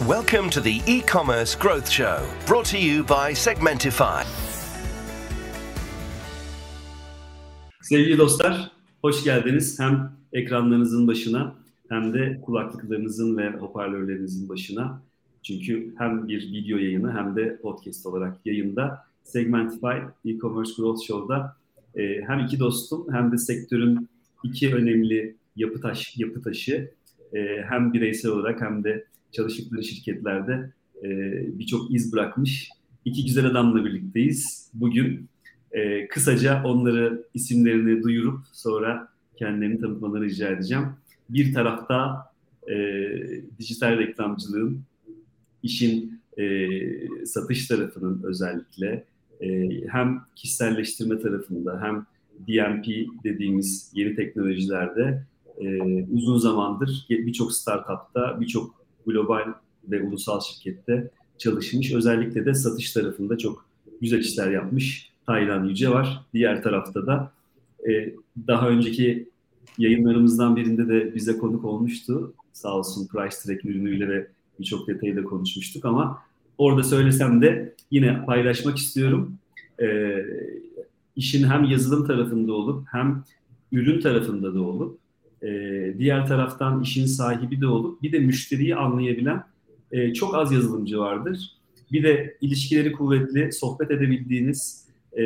[0.00, 4.22] Welcome to the e-commerce growth show, brought to you by Segmentify.
[7.80, 8.70] Sevgili dostlar,
[9.02, 9.80] hoş geldiniz.
[9.80, 11.54] Hem ekranlarınızın başına
[11.88, 15.02] hem de kulaklıklarınızın ve hoparlörlerinizin başına.
[15.42, 21.56] Çünkü hem bir video yayını hem de podcast olarak yayında Segmentify e-commerce growth show'da
[21.94, 24.08] e, hem iki dostum hem de sektörün
[24.42, 26.90] iki önemli yapı taş yapı taşı
[27.34, 30.72] e, hem bireysel olarak hem de çalıştıkları şirketlerde
[31.04, 31.08] e,
[31.58, 32.70] birçok iz bırakmış
[33.04, 34.70] iki güzel adamla birlikteyiz.
[34.74, 35.28] Bugün
[35.72, 40.86] e, kısaca onları isimlerini duyurup sonra kendilerini tanıtmalarını rica edeceğim.
[41.28, 42.26] Bir tarafta
[42.70, 42.76] e,
[43.58, 44.80] dijital reklamcılığın
[45.62, 46.68] işin e,
[47.26, 49.04] satış tarafının özellikle
[49.40, 52.06] e, hem kişiselleştirme tarafında hem
[52.48, 52.86] DMP
[53.24, 55.24] dediğimiz yeni teknolojilerde
[55.60, 59.54] e, uzun zamandır birçok startupta, birçok global
[59.90, 61.92] ve ulusal şirkette çalışmış.
[61.92, 63.66] Özellikle de satış tarafında çok
[64.00, 65.12] güzel işler yapmış.
[65.26, 66.20] Taylan Yüce var.
[66.34, 67.32] Diğer tarafta da
[67.88, 68.14] e,
[68.46, 69.28] daha önceki
[69.78, 72.34] yayınlarımızdan birinde de bize konuk olmuştu.
[72.52, 74.26] Sağ olsun Price Track ürünüyle ve
[74.60, 76.22] birçok detayı da konuşmuştuk ama
[76.58, 79.34] orada söylesem de yine paylaşmak istiyorum.
[79.82, 80.16] E,
[81.16, 83.24] işin hem yazılım tarafında olup hem
[83.72, 84.98] ürün tarafında da olup
[85.42, 85.48] e,
[85.98, 89.44] diğer taraftan işin sahibi de olup bir de müşteriyi anlayabilen
[89.92, 91.50] e, çok az yazılımcı vardır.
[91.92, 95.22] Bir de ilişkileri kuvvetli, sohbet edebildiğiniz, e,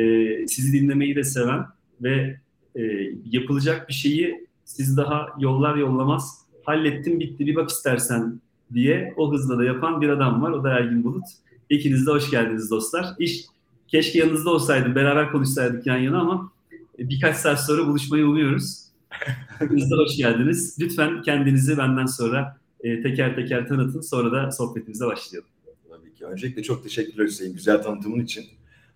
[0.47, 1.65] sizi dinlemeyi de seven
[2.01, 2.39] ve
[2.75, 2.81] e,
[3.25, 8.41] yapılacak bir şeyi siz daha yollar yollamaz hallettim bitti bir bak istersen
[8.73, 10.51] diye o hızla da yapan bir adam var.
[10.51, 11.25] O da Ergin Bulut.
[11.69, 13.05] İkiniz de hoş geldiniz dostlar.
[13.19, 13.45] İş
[13.87, 16.51] keşke yanınızda olsaydım, beraber konuşsaydık yan yana ama
[16.99, 18.86] birkaç saat sonra buluşmayı umuyoruz.
[19.59, 20.77] Hepiniz de hoş geldiniz.
[20.79, 24.01] Lütfen kendinizi benden sonra e, teker teker tanıtın.
[24.01, 25.49] Sonra da sohbetimize başlayalım.
[25.89, 26.25] Tabii ki.
[26.25, 28.45] Öncelikle çok teşekkürler Hüseyin güzel tanıtımın için.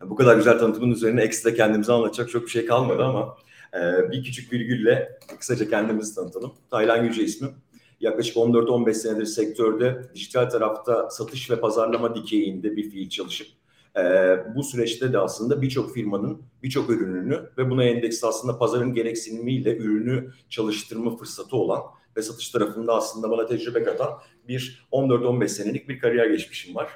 [0.02, 3.36] Bu kadar güzel tanıtımın üzerine ekstra kendimize anlatacak çok bir şey kalmadı ama
[3.74, 6.54] e, bir küçük virgülle kısaca kendimizi tanıtalım.
[6.72, 7.52] Taylan Yüce ismim.
[8.00, 13.48] Yaklaşık 14-15 senedir sektörde dijital tarafta satış ve pazarlama dikeyinde bir fiil çalışıp
[13.98, 14.02] e,
[14.56, 20.32] bu süreçte de aslında birçok firmanın birçok ürününü ve buna endeksli aslında pazarın gereksinimiyle ürünü
[20.50, 21.82] çalıştırma fırsatı olan
[22.18, 24.10] ve satış tarafında aslında bana tecrübe katan
[24.48, 26.90] bir 14-15 senelik bir kariyer geçmişim var.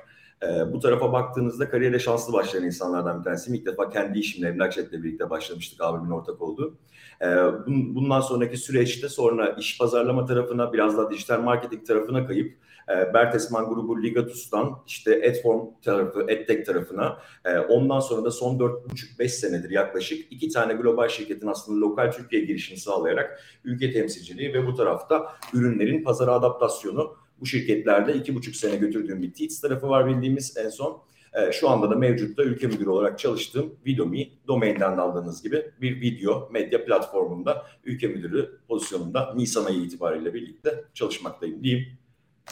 [0.43, 3.59] E, bu tarafa baktığınızda kariyere şanslı başlayan insanlardan bir tanesiyim.
[3.59, 6.77] İlk defa kendi işimle Emlakçet'le birlikte başlamıştık abimin ortak olduğu.
[7.21, 7.25] E,
[7.67, 12.57] bundan sonraki süreçte sonra iş pazarlama tarafına biraz daha dijital marketing tarafına kayıp
[12.89, 19.27] e, Bertesman grubu Ligatus'tan işte Edform tarafı, Edtech tarafına e, ondan sonra da son 4,5-5
[19.27, 24.75] senedir yaklaşık iki tane global şirketin aslında lokal Türkiye girişini sağlayarak ülke temsilciliği ve bu
[24.75, 30.57] tarafta ürünlerin pazara adaptasyonu bu şirketlerde iki buçuk sene götürdüğüm bir TİTS tarafı var bildiğimiz
[30.57, 31.01] en son.
[31.33, 36.49] E, şu anda da mevcutta ülke müdürü olarak çalıştığım Vidomi, domainden aldığınız gibi bir video
[36.51, 41.87] medya platformunda ülke müdürü pozisyonunda Nisan ayı itibariyle birlikte çalışmaktayım diyeyim.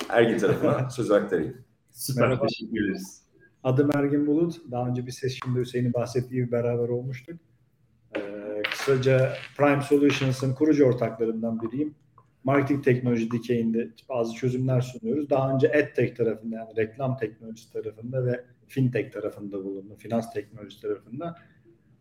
[0.10, 1.58] Ergin tarafına söz aktarayım.
[1.92, 2.48] Süper, Merhaba.
[2.48, 3.24] teşekkür ederiz.
[3.64, 4.72] Adım Ergin Bulut.
[4.72, 7.40] Daha önce bir ses şimdi Hüseyin'in bahsettiği gibi beraber olmuştuk.
[8.18, 11.96] Ee, kısaca Prime Solutions'ın kurucu ortaklarından biriyim.
[12.44, 15.30] Marketing teknoloji dikeyinde bazı çözümler sunuyoruz.
[15.30, 19.98] Daha önce EdTech tarafında yani reklam teknolojisi tarafında ve FinTech tarafında bulundum.
[19.98, 21.36] Finans teknolojisi tarafında.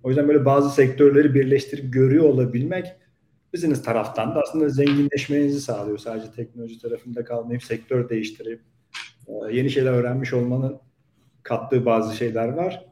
[0.02, 2.86] O yüzden böyle bazı sektörleri birleştirip görüyor olabilmek
[3.54, 5.98] business taraftan da aslında zenginleşmenizi sağlıyor.
[5.98, 8.60] Sadece teknoloji tarafında kalmayıp sektör değiştirip
[9.28, 10.78] e, yeni şeyler öğrenmiş olmanın
[11.42, 12.86] kattığı bazı şeyler var.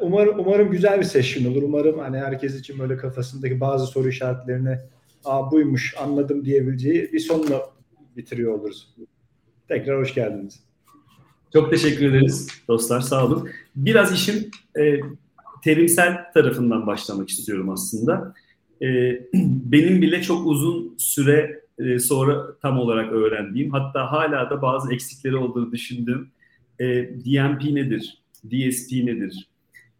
[0.00, 1.62] Umarım umarım güzel bir session olur.
[1.62, 4.78] Umarım hani herkes için böyle kafasındaki bazı soru işaretlerini
[5.24, 7.70] Aa buymuş anladım diyebileceği bir sonla
[8.16, 8.94] bitiriyor oluruz.
[9.68, 10.60] Tekrar hoş geldiniz.
[11.52, 13.48] Çok teşekkür ederiz dostlar sağ olun.
[13.76, 15.00] Biraz işin e,
[15.64, 18.34] terimsel tarafından başlamak istiyorum aslında
[18.82, 19.20] e,
[19.72, 25.36] benim bile çok uzun süre e, sonra tam olarak öğrendiğim hatta hala da bazı eksikleri
[25.36, 26.28] olduğunu düşündüğüm
[26.78, 26.84] e,
[27.24, 29.48] DMP nedir, DSP nedir,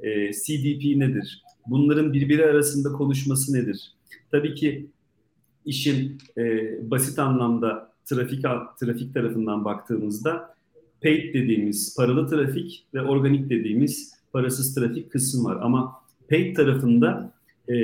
[0.00, 3.93] e, CDP nedir, bunların birbiri arasında konuşması nedir?
[4.31, 4.87] Tabii ki
[5.65, 6.43] işin e,
[6.91, 8.43] basit anlamda trafik
[8.81, 10.55] trafik tarafından baktığımızda
[11.03, 15.59] paid dediğimiz paralı trafik ve organik dediğimiz parasız trafik kısım var.
[15.62, 15.93] Ama
[16.31, 17.33] paid tarafında
[17.69, 17.76] e,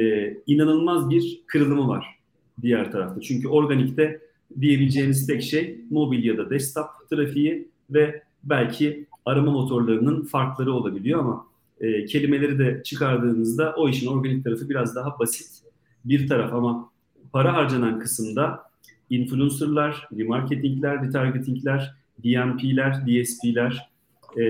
[0.47, 2.19] inanılmaz bir kırılımı var
[2.63, 3.21] diğer tarafta.
[3.21, 4.21] Çünkü organikte
[4.61, 11.47] diyebileceğiniz tek şey mobil ya desktop trafiği ve belki arama motorlarının farkları olabiliyor ama
[11.81, 15.63] e, kelimeleri de çıkardığınızda o işin organik tarafı biraz daha basit
[16.05, 16.91] bir taraf ama
[17.33, 18.71] para harcanan kısımda
[19.11, 21.95] influencerlar, remarketingler, retargetingler,
[22.25, 23.91] DMP'ler, DSP'ler,
[24.37, 24.45] e,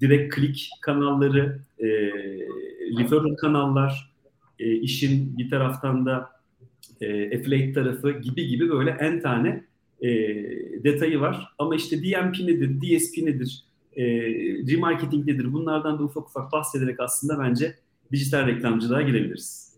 [0.00, 1.88] direkt klik kanalları, e,
[2.98, 4.12] referral kanallar,
[4.58, 6.30] e, işin bir taraftan da
[7.00, 9.64] e, affiliate tarafı gibi gibi böyle en tane
[10.00, 10.08] e,
[10.84, 11.48] detayı var.
[11.58, 13.64] Ama işte DMP nedir, DSP nedir,
[13.96, 14.04] e,
[14.72, 17.74] remarketing nedir bunlardan da ufak ufak bahsederek aslında bence
[18.12, 19.76] dijital reklamcılığa girebiliriz.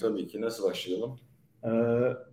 [0.00, 0.40] Tabii ki.
[0.40, 1.18] Nasıl başlayalım?
[1.64, 1.68] Ee,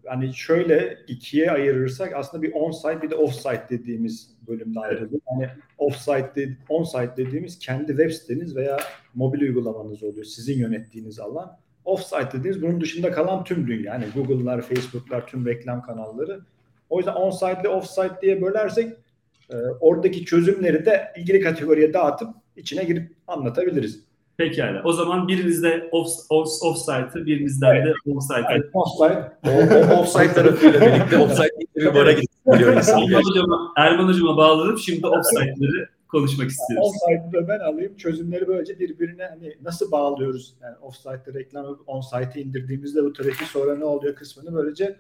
[0.07, 5.21] hani şöyle ikiye ayırırsak aslında bir on-site bir de off-site dediğimiz bölümde ayrılıyor.
[5.25, 8.77] Hani off-site, on-site dediğimiz kendi web siteniz veya
[9.15, 10.25] mobil uygulamanız oluyor.
[10.25, 11.57] Sizin yönettiğiniz alan.
[11.85, 13.93] Off-site dediğiniz bunun dışında kalan tüm dünya.
[13.93, 16.41] Yani Google'lar, Facebook'lar, tüm reklam kanalları.
[16.89, 18.93] O yüzden on-site ile off-site diye bölersek
[19.49, 24.03] e, oradaki çözümleri de ilgili kategoriye dağıtıp içine girip anlatabiliriz.
[24.37, 24.83] Pekala.
[24.83, 27.95] O zaman birinizde off, off, offside'ı, birinizden evet.
[28.05, 28.45] de offside'ı.
[28.51, 29.31] Evet, offside.
[29.47, 32.11] O, o offside tarafıyla birlikte offside bir bara
[32.45, 33.01] gidiyor insan.
[33.77, 36.87] Erman Hocam'a, bağlanıp şimdi offside'ları konuşmak istiyoruz.
[36.87, 37.97] Offside'ı ben alayım.
[37.97, 40.55] Çözümleri böylece birbirine hani nasıl bağlıyoruz?
[40.61, 44.97] Yani offside'da reklamı onsite'e indirdiğimizde bu trafiği sonra ne oluyor kısmını böylece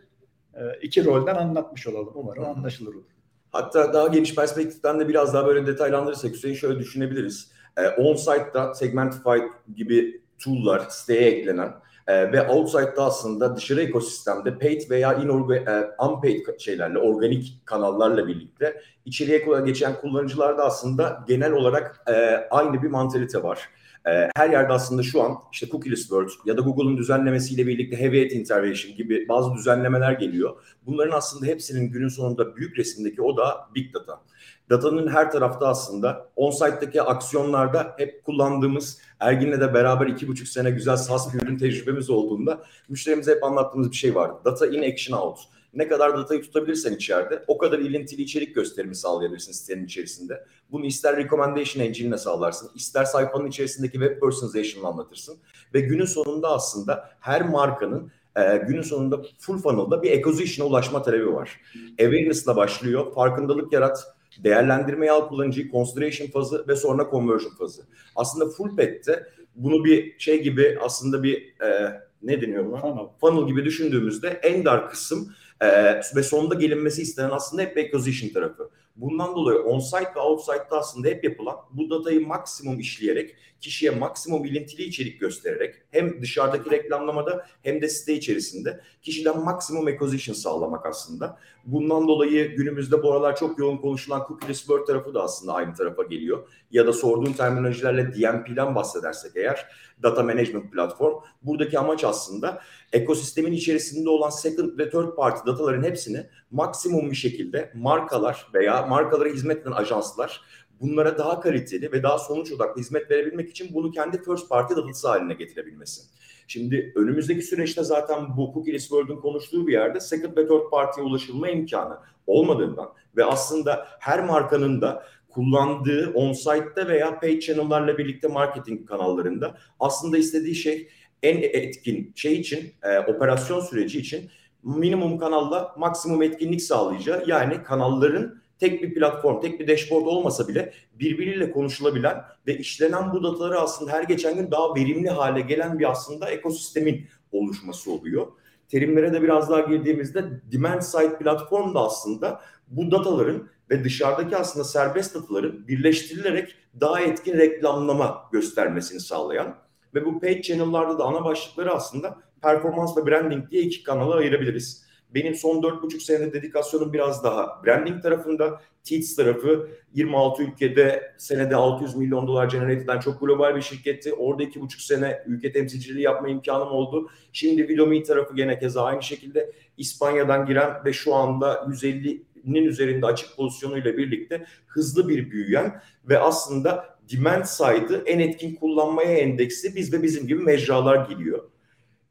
[0.53, 2.11] e, iki rolden anlatmış olalım.
[2.15, 3.03] Umarım anlaşılır olur.
[3.51, 7.51] Hatta daha geniş perspektiften de biraz daha böyle detaylandırırsak Hüseyin şöyle düşünebiliriz.
[7.77, 9.37] E, on-site'da Segmentify
[9.75, 11.73] gibi tool'lar siteye eklenen
[12.11, 18.81] e, ve outside'da aslında dışarı ekosistemde paid veya inorga, e, unpaid şeylerle, organik kanallarla birlikte
[19.05, 23.69] içeriye geçen kullanıcılarda aslında genel olarak e, aynı bir mantalite var.
[24.07, 28.25] E, her yerde aslında şu an işte cookieless world ya da Google'un düzenlemesiyle birlikte heavy
[28.25, 30.55] ad intervention gibi bazı düzenlemeler geliyor.
[30.85, 34.21] Bunların aslında hepsinin günün sonunda büyük resimdeki o da big data.
[34.69, 40.97] Datanın her tarafta aslında on-site'daki aksiyonlarda hep kullandığımız Ergin'le de beraber iki buçuk sene güzel
[40.97, 44.35] SaaS bir ürün tecrübemiz olduğunda müşterimize hep anlattığımız bir şey vardı.
[44.45, 45.39] Data in action out.
[45.73, 50.45] Ne kadar datayı tutabilirsen içeride o kadar ilintili içerik gösterimi sağlayabilirsin sitenin içerisinde.
[50.71, 55.37] Bunu ister recommendation engine'le sağlarsın, ister sayfanın içerisindeki web personalization'la anlatırsın.
[55.73, 61.33] Ve günün sonunda aslında her markanın e, günün sonunda full funnel'da bir acquisition'a ulaşma talebi
[61.33, 61.61] var.
[61.99, 67.81] Awareness'la başlıyor, farkındalık yarat, değerlendirmeyi al kullanıcıyı, consideration fazı ve sonra conversion fazı.
[68.15, 72.81] Aslında full pet'te bunu bir şey gibi aslında bir e, ne deniyor buna?
[72.81, 73.05] Funnel.
[73.21, 78.69] Funnel gibi düşündüğümüzde en dar kısım e, ve sonunda gelinmesi istenen aslında hep acquisition tarafı.
[78.95, 84.83] Bundan dolayı on-site ve outsite'da aslında hep yapılan bu datayı maksimum işleyerek, kişiye maksimum ilintili
[84.83, 91.37] içerik göstererek hem dışarıdaki reklamlamada hem de site içerisinde kişiden maksimum acquisition sağlamak aslında.
[91.65, 96.03] Bundan dolayı günümüzde bu aralar çok yoğun konuşulan cookieless word tarafı da aslında aynı tarafa
[96.03, 96.47] geliyor.
[96.71, 99.67] Ya da sorduğun terminolojilerle DMP'den bahsedersek eğer
[100.03, 102.61] data management platform buradaki amaç aslında
[102.93, 109.29] ekosistemin içerisinde olan second ve third party dataların hepsini maksimum bir şekilde markalar veya markalara
[109.29, 110.41] hizmet eden ajanslar
[110.81, 115.07] bunlara daha kaliteli ve daha sonuç odaklı hizmet verebilmek için bunu kendi first party datası
[115.07, 116.01] haline getirebilmesi.
[116.47, 121.49] Şimdi önümüzdeki süreçte zaten bu Cookieless World'un konuştuğu bir yerde second ve third party'ye ulaşılma
[121.49, 121.97] imkanı
[122.27, 130.17] olmadığından ve aslında her markanın da kullandığı on-site'da veya paid channel'larla birlikte marketing kanallarında aslında
[130.17, 130.89] istediği şey
[131.23, 134.29] en etkin şey için, e, operasyon süreci için
[134.63, 140.73] minimum kanalla maksimum etkinlik sağlayacağı yani kanalların tek bir platform, tek bir dashboard olmasa bile
[140.93, 145.91] birbiriyle konuşulabilen ve işlenen bu dataları aslında her geçen gün daha verimli hale gelen bir
[145.91, 148.27] aslında ekosistemin oluşması oluyor.
[148.67, 154.63] Terimlere de biraz daha girdiğimizde demand side platform da aslında bu dataların ve dışarıdaki aslında
[154.63, 159.55] serbest dataların birleştirilerek daha etkin reklamlama göstermesini sağlayan
[159.95, 164.91] ve bu paid channel'larda da ana başlıkları aslında performans ve branding diye iki kanala ayırabiliriz.
[165.15, 168.61] Benim son 4,5 senede dedikasyonum biraz daha branding tarafında.
[168.83, 174.13] Teats tarafı 26 ülkede senede 600 milyon dolar generate eden çok global bir şirketti.
[174.13, 177.09] Orada 2,5 sene ülke temsilciliği yapma imkanım oldu.
[177.33, 183.35] Şimdi Vilomi tarafı gene keza aynı şekilde İspanya'dan giren ve şu anda 150'nin üzerinde açık
[183.35, 190.03] pozisyonuyla birlikte hızlı bir büyüyen ve aslında demand side'ı en etkin kullanmaya endeksli biz ve
[190.03, 191.43] bizim gibi mecralar geliyor.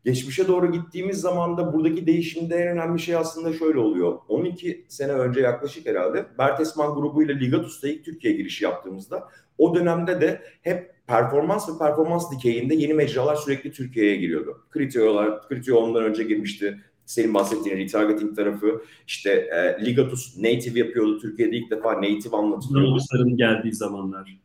[0.04, 4.19] Geçmişe doğru gittiğimiz zaman da buradaki değişimde en önemli şey aslında şöyle oluyor.
[4.28, 9.28] 12 sene önce yaklaşık herhalde Bertesman grubu ile Ligatus'ta ilk Türkiye girişi yaptığımızda
[9.59, 14.64] o dönemde de hep performans ve performans dikeyinde yeni mecralar sürekli Türkiye'ye giriyordu.
[14.71, 16.80] Kritio'lar, Kritio ondan önce girmişti.
[17.07, 21.19] Senin bahsettiğin retargeting tarafı işte e, Ligatus native yapıyordu.
[21.19, 22.90] Türkiye'de ilk defa native anlatılıyor.
[22.90, 24.38] Robustların geldiği zamanlar.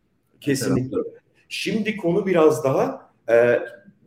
[0.46, 0.98] Kesinlikle.
[1.50, 3.60] Şimdi konu biraz daha e,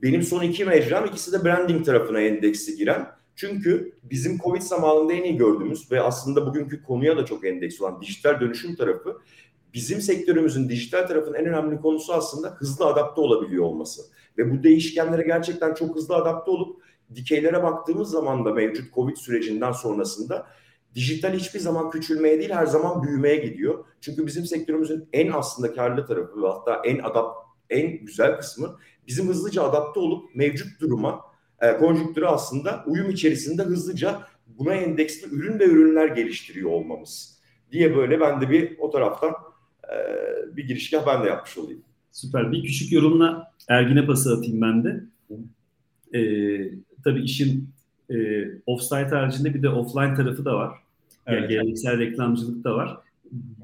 [0.03, 3.07] benim son iki mecram ikisi de branding tarafına endeksi giren.
[3.37, 8.01] Çünkü bizim Covid zamanında en iyi gördüğümüz ve aslında bugünkü konuya da çok endeks olan
[8.01, 9.19] dijital dönüşüm tarafı
[9.75, 14.03] bizim sektörümüzün dijital tarafın en önemli konusu aslında hızlı adapte olabiliyor olması.
[14.39, 16.83] Ve bu değişkenlere gerçekten çok hızlı adapte olup
[17.15, 20.47] dikeylere baktığımız zaman da mevcut Covid sürecinden sonrasında
[20.99, 23.85] dijital hiçbir zaman küçülmeye değil her zaman büyümeye gidiyor.
[24.01, 27.37] Çünkü bizim sektörümüzün en aslında karlı tarafı ve hatta en adap
[27.71, 28.77] en güzel kısmı
[29.07, 31.21] bizim hızlıca adapte olup mevcut duruma,
[31.61, 37.39] e, konjüktüre aslında uyum içerisinde hızlıca buna endeksli ürün ve ürünler geliştiriyor olmamız
[37.73, 39.33] diye böyle ben de bir o taraftan
[39.85, 39.97] e,
[40.57, 41.83] bir girişgah ben de yapmış olayım.
[42.13, 42.53] Süper.
[42.53, 45.05] Bir küçük yorumla Ergin'e pası atayım ben de.
[46.15, 46.71] Ee,
[47.05, 47.71] tabii işin
[48.11, 48.15] e,
[48.67, 50.88] offsite haricinde bir de offline tarafı da var.
[51.29, 51.51] Yani evet.
[51.51, 52.99] geleneksel reklamcılık da var.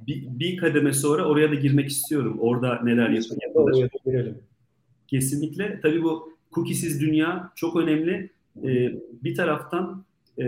[0.06, 2.36] Bir, bir kademe sonra oraya da girmek istiyorum.
[2.40, 3.90] Orada neler yapılır.
[5.08, 5.80] Kesinlikle.
[5.82, 8.30] Tabii bu cookiesiz dünya çok önemli.
[8.64, 10.04] Ee, bir taraftan
[10.38, 10.44] e,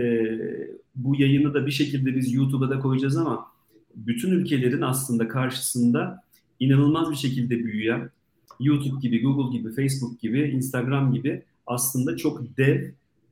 [0.95, 3.45] bu yayını da bir şekilde biz YouTube'a da koyacağız ama
[3.95, 6.23] bütün ülkelerin aslında karşısında
[6.59, 8.09] inanılmaz bir şekilde büyüyen
[8.59, 12.83] YouTube gibi, Google gibi, Facebook gibi, Instagram gibi aslında çok dev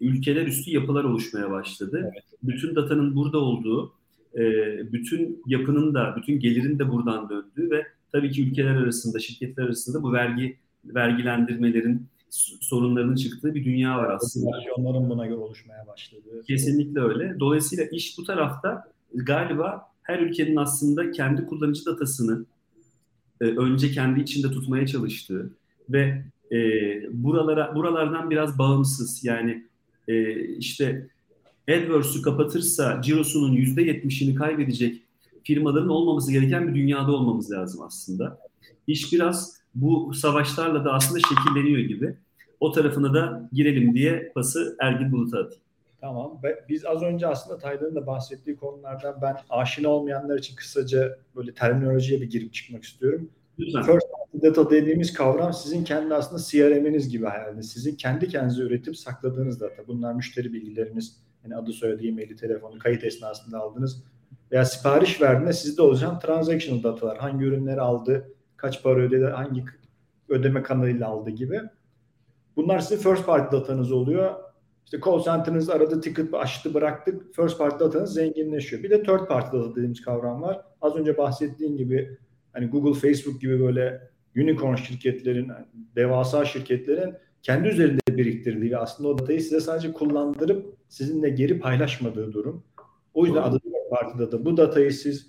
[0.02, 2.12] ülkeler üstü yapılar oluşmaya başladı.
[2.14, 2.24] Evet.
[2.44, 3.94] Bütün datanın burada olduğu,
[4.36, 4.44] e,
[4.94, 10.04] bütün yapının da, bütün gelirin de buradan döndüğü ve tabii ki ülkeler arasında, şirketler arasında
[10.04, 12.08] bu vergi vergilendirmelerin
[12.62, 14.58] sorunlarının çıktığı bir dünya var aslında.
[14.78, 16.44] Onların buna göre oluşmaya başladı.
[16.48, 17.36] Kesinlikle öyle.
[17.40, 18.84] Dolayısıyla iş bu tarafta
[19.14, 22.46] galiba her ülkenin aslında kendi kullanıcı datasını
[23.42, 25.50] e, önce kendi içinde tutmaya çalıştığı
[25.90, 26.58] ve e,
[27.24, 29.66] buralara buralardan biraz bağımsız yani
[30.08, 31.08] e, işte
[31.70, 35.02] AdWords'ü kapatırsa cirosunun yüzde yetmişini kaybedecek
[35.44, 38.40] firmaların olmaması gereken bir dünyada olmamız lazım aslında.
[38.88, 42.18] İş biraz bu savaşlarla da aslında şekilleniyor gibi.
[42.60, 45.62] O tarafına da girelim diye pası Ergin Bulut'a atayım.
[46.02, 46.42] Tamam.
[46.70, 52.22] Biz az önce aslında Taylan'ın da bahsettiği konulardan ben aşina olmayanlar için kısaca böyle terminolojiye
[52.22, 53.30] bir girip çıkmak istiyorum.
[53.60, 53.82] Lütfen.
[53.82, 57.64] First party data dediğimiz kavram sizin kendi aslında CRM'iniz gibi hayalde.
[57.64, 59.88] Sizin kendi kendinize üretip sakladığınız data.
[59.88, 64.04] Bunlar müşteri bilgileriniz, yani adı soyadı, e-maili, telefonu, kayıt esnasında aldınız
[64.52, 67.18] veya sipariş verdiğinde sizde oluşan transactional datalar.
[67.18, 69.64] Hangi ürünleri aldı, kaç para ödedi, hangi
[70.30, 71.62] ödeme kanalıyla aldı gibi.
[72.56, 74.36] Bunlar sizin first party datanız oluyor.
[74.86, 77.36] İşte call center'ınız aradı, ticket açtı, bıraktık.
[77.36, 78.84] First party datanız zenginleşiyor.
[78.84, 80.62] Bir de third party data dediğimiz kavram var.
[80.82, 82.18] Az önce bahsettiğim gibi
[82.56, 85.52] hani Google, Facebook gibi böyle unicorn şirketlerin,
[85.96, 92.34] devasa şirketlerin kendi üzerinde biriktirdiği ve aslında o datayı size sadece kullandırıp sizinle geri paylaşmadığı
[92.34, 92.64] durum.
[93.14, 94.46] O yüzden adı third party data.
[94.46, 95.28] Bu datayı siz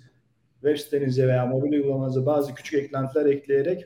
[0.61, 3.85] web sitenize veya mobil uygulamanıza bazı küçük eklentiler ekleyerek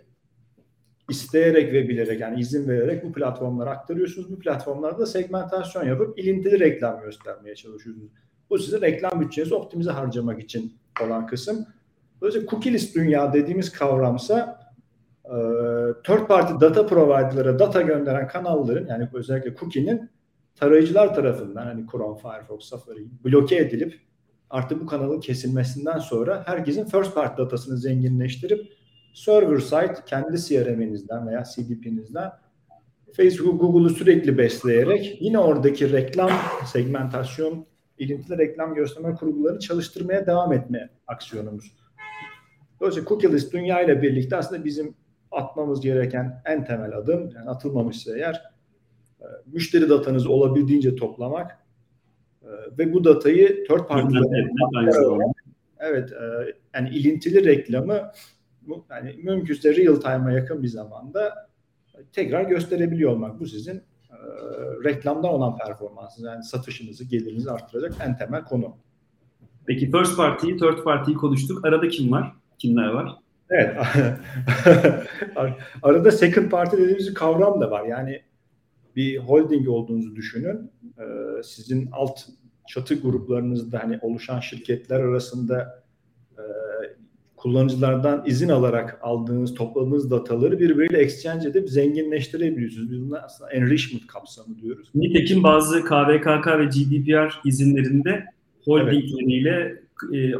[1.09, 4.31] isteyerek ve bilerek yani izin vererek bu platformlara aktarıyorsunuz.
[4.31, 8.11] Bu platformlarda segmentasyon yapıp ilintili reklam göstermeye çalışıyorsunuz.
[8.49, 11.65] Bu sizin reklam bütçenizi optimize harcamak için olan kısım.
[12.21, 14.59] Dolayısıyla cookieless dünya dediğimiz kavramsa
[15.25, 15.35] e,
[16.03, 20.09] third party data provider'lara data gönderen kanalların yani özellikle cookie'nin
[20.55, 23.99] tarayıcılar tarafından hani Chrome, Firefox, Safari bloke edilip
[24.49, 28.73] artık bu kanalın kesilmesinden sonra herkesin first party datasını zenginleştirip
[29.13, 32.31] server side kendi CRM'inizden veya CDP'nizden
[33.13, 36.31] Facebook, Google'u sürekli besleyerek yine oradaki reklam
[36.65, 37.65] segmentasyon,
[37.97, 41.80] ilintili reklam gösterme kurguları çalıştırmaya devam etme aksiyonumuz.
[42.81, 44.95] Dolayısıyla cookieless dünya ile birlikte aslında bizim
[45.31, 48.43] atmamız gereken en temel adım, yani atılmamışsa eğer
[49.19, 51.51] e, müşteri datanızı olabildiğince toplamak
[52.43, 54.17] e, ve bu datayı third party
[55.79, 58.11] evet e, yani ilintili reklamı
[58.89, 61.49] yani mümkünse real time'a yakın bir zamanda
[62.13, 63.39] tekrar gösterebiliyor olmak.
[63.39, 63.81] Bu sizin
[64.83, 66.27] reklamdan olan performansınız.
[66.27, 68.75] Yani satışınızı, gelirinizi arttıracak en temel konu.
[69.65, 71.65] Peki first party'yi, third party'yi konuştuk.
[71.65, 72.40] Arada kim var?
[72.61, 73.15] Kimler var?
[73.49, 73.77] Evet.
[75.83, 77.85] Arada second party dediğimiz bir kavram da var.
[77.85, 78.21] Yani
[78.95, 80.71] bir holding olduğunuzu düşünün.
[80.99, 82.19] Ee, sizin alt
[82.67, 85.83] çatı gruplarınızda hani oluşan şirketler arasında
[86.37, 86.43] e,
[87.35, 92.91] kullanıcılardan izin alarak aldığınız, topladığınız dataları birbiriyle exchange edip zenginleştirebiliyorsunuz.
[92.91, 94.89] Biz buna aslında enrichment kapsamı diyoruz.
[94.95, 98.25] Nitekim bazı KVKK ve GDPR izinlerinde
[98.65, 99.80] holdingleriyle.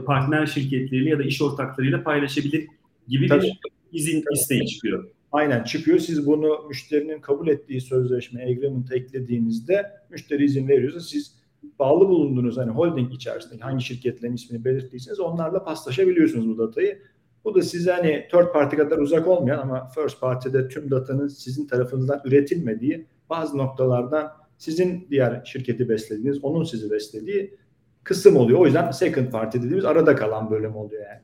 [0.06, 2.68] Partner şirketleriyle ya da iş ortaklarıyla paylaşabilir
[3.08, 3.42] gibi Tabii.
[3.42, 3.60] bir
[3.92, 4.34] izin Tabii.
[4.34, 5.10] isteği çıkıyor.
[5.32, 6.00] Aynen çıkıyor.
[6.00, 11.36] Siz bunu müşterinin kabul ettiği sözleşme, agreement eklediğinizde müşteri izin veriyorsa siz
[11.80, 17.02] bağlı bulunduğunuz hani holding içerisinde hangi şirketlerin ismini belirttiyseniz onlarla paslaşabiliyorsunuz bu datayı.
[17.46, 21.68] Bu da size hani third party kadar uzak olmayan ama first party'de tüm datanın sizin
[21.68, 27.58] tarafınızdan üretilmediği bazı noktalardan sizin diğer şirketi beslediğiniz, onun sizi beslediği
[28.04, 28.60] kısım oluyor.
[28.60, 31.22] O yüzden second party dediğimiz arada kalan bölüm oluyor yani.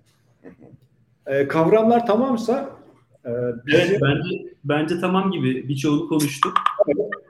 [1.27, 2.69] Ee, kavramlar tamamsa
[3.25, 3.31] e,
[3.65, 3.79] bizim...
[3.79, 6.53] Evet bence, bence tamam gibi birçoğunu konuştuk.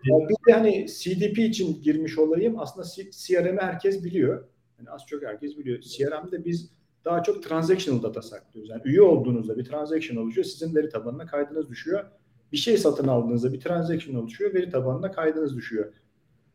[0.08, 2.60] Bir de hani CDP için girmiş olayım.
[2.60, 4.44] Aslında CRM'i herkes biliyor.
[4.80, 5.82] Yani az çok herkes biliyor.
[5.82, 6.70] CRM'de biz
[7.06, 8.70] daha çok transactional data saklıyoruz.
[8.70, 10.46] Yani üye olduğunuzda bir transaction oluşuyor.
[10.46, 12.06] Sizin veri tabanına kaydınız düşüyor.
[12.52, 14.54] Bir şey satın aldığınızda bir transaction oluşuyor.
[14.54, 15.94] Veri tabanına kaydınız düşüyor.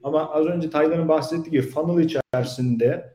[0.02, 3.14] Ama az önce Taylan'ın bahsettiği gibi funnel içerisinde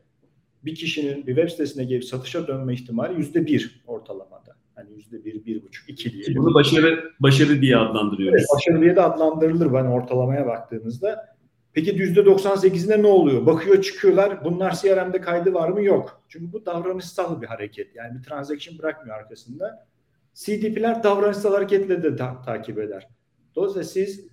[0.65, 4.55] bir kişinin bir web sitesine gelip satışa dönme ihtimali yüzde bir ortalamada.
[4.75, 6.37] Hani yüzde bir, bir buçuk, iki diye.
[6.37, 8.39] Bunu başarı, başarı diye adlandırıyoruz.
[8.39, 11.37] Evet, başarı diye de adlandırılır ben ortalamaya baktığımızda.
[11.73, 13.45] Peki yüzde 98'ine ne oluyor?
[13.45, 14.45] Bakıyor çıkıyorlar.
[14.45, 15.83] Bunlar CRM'de kaydı var mı?
[15.83, 16.21] Yok.
[16.27, 17.95] Çünkü bu davranışsal bir hareket.
[17.95, 19.87] Yani bir transaction bırakmıyor arkasında.
[20.33, 23.07] CDP'ler davranışsal hareketle de ta- takip eder.
[23.55, 24.27] Dolayısıyla siz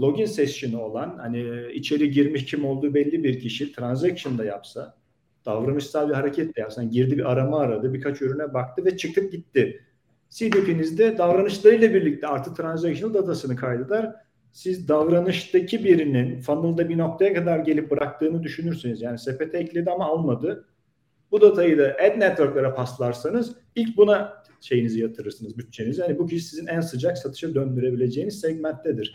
[0.00, 4.94] login session'ı olan hani içeri girmiş kim olduğu belli bir kişi transaction da yapsa
[5.46, 9.32] davranışsal bir hareket de yapsa yani girdi bir arama aradı birkaç ürüne baktı ve çıkıp
[9.32, 9.80] gitti.
[10.30, 14.14] CDP'nizde davranışlarıyla birlikte artı transactional datasını kaydeder
[14.52, 19.02] siz davranıştaki birinin funnel'da bir noktaya kadar gelip bıraktığını düşünürsünüz.
[19.02, 20.68] Yani sepete ekledi ama almadı.
[21.30, 26.00] Bu datayı da ad network'lara paslarsanız ilk buna şeyinizi yatırırsınız bütçenizi.
[26.00, 29.14] Yani bu kişi sizin en sıcak satışa döndürebileceğiniz segmenttedir.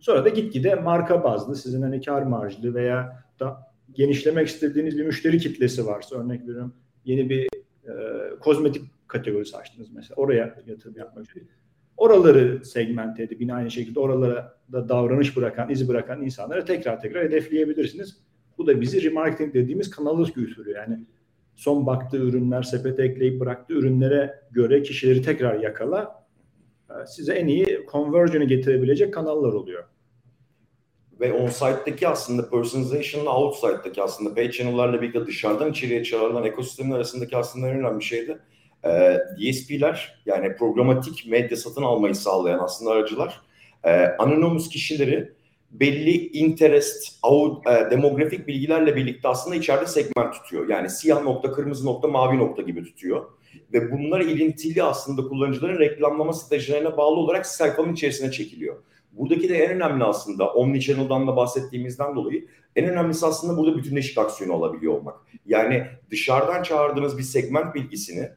[0.00, 5.38] Sonra da gitgide marka bazlı sizin hani kar marjlı veya da genişlemek istediğiniz bir müşteri
[5.38, 6.74] kitlesi varsa örnek veriyorum
[7.04, 7.48] yeni bir
[7.84, 7.92] e,
[8.40, 14.56] kozmetik kategorisi açtınız mesela oraya yatırım yapmak istiyorsunuz Oraları segmente edip yine aynı şekilde oralara
[14.72, 18.16] da davranış bırakan, izi bırakan insanlara tekrar tekrar hedefleyebilirsiniz.
[18.58, 20.76] Bu da bizi remarketing dediğimiz kanalı götürüyor.
[20.76, 21.04] Yani
[21.54, 26.25] son baktığı ürünler, sepete ekleyip bıraktığı ürünlere göre kişileri tekrar yakala.
[26.90, 29.84] E, size en iyi conversion'ı getirebilecek kanallar oluyor.
[31.20, 37.36] Ve on-site'daki aslında personalization ile outsite'daki aslında pay channel'larla birlikte dışarıdan içeriye çağrılan ekosistemin arasındaki
[37.36, 38.38] aslında en önemli şey de
[38.84, 43.40] e, DSP'ler yani programatik medya satın almayı sağlayan aslında aracılar
[43.84, 45.35] e, anonymous kişileri
[45.80, 47.18] belli interest,
[47.66, 50.68] e, demografik bilgilerle birlikte aslında içeride segment tutuyor.
[50.68, 53.26] Yani siyah nokta, kırmızı nokta, mavi nokta gibi tutuyor.
[53.72, 58.76] Ve bunlar ilintili aslında kullanıcıların reklamlama stratejilerine bağlı olarak sayfanın içerisine çekiliyor.
[59.12, 64.52] Buradaki de en önemli aslında Omnichannel'dan da bahsettiğimizden dolayı en önemlisi aslında burada bütünleşik aksiyonu
[64.52, 65.16] olabiliyor olmak.
[65.46, 68.28] Yani dışarıdan çağırdığınız bir segment bilgisini